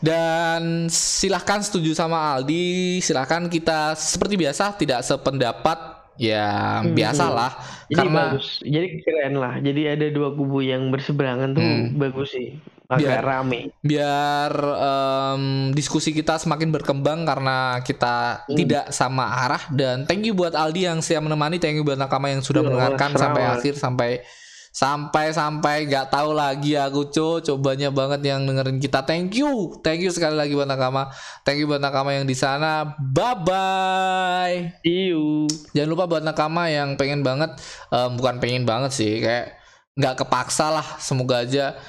[0.02, 3.00] dan silahkan setuju sama Aldi.
[3.06, 6.94] Silahkan kita seperti biasa tidak sependapat ya Hmm.
[6.94, 7.52] biasalah
[7.86, 9.54] Jadi karena bagus, jadi keren lah.
[9.60, 11.94] Jadi ada dua kubu yang berseberangan tuh Hmm.
[11.96, 13.60] bagus sih, agak Biar- rame.
[13.80, 18.56] biar em, diskusi kita semakin berkembang karena kita Hmm.
[18.56, 22.30] tidak sama arah dan thank you buat Aldi yang siap menemani thank you buat nakama
[22.30, 24.10] yang sudah Iya, mendengarkan sampai akhir sampai
[24.76, 29.08] sampai-sampai nggak tahu lagi aku co cobanya banget yang dengerin kita.
[29.08, 29.80] Thank you.
[29.80, 31.16] Thank you sekali lagi buat nakama.
[31.48, 32.92] Thank you buat nakama yang di sana.
[33.00, 35.48] Bye bye see you.
[35.72, 37.56] Jangan lupa buat nakama yang pengen banget
[37.88, 39.56] um, bukan pengen banget sih kayak
[39.96, 40.88] nggak kepaksa lah.
[41.00, 41.80] Semoga aja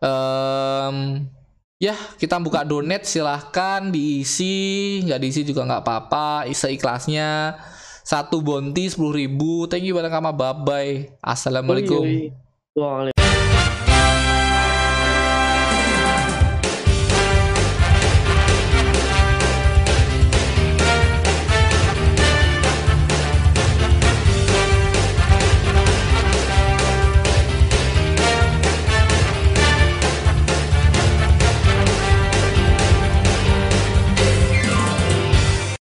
[0.00, 1.28] um,
[1.76, 5.04] ya kita buka donate silahkan diisi.
[5.04, 6.48] Nggak diisi juga nggak apa-apa.
[6.48, 7.60] Seikhlasnya
[8.02, 9.66] satu bonti sepuluh ribu.
[9.70, 10.92] Thank you buat nakama bye bye
[11.22, 12.02] assalamualaikum.
[12.02, 12.40] Oi, oi.
[12.72, 13.11] Waalaikumsalam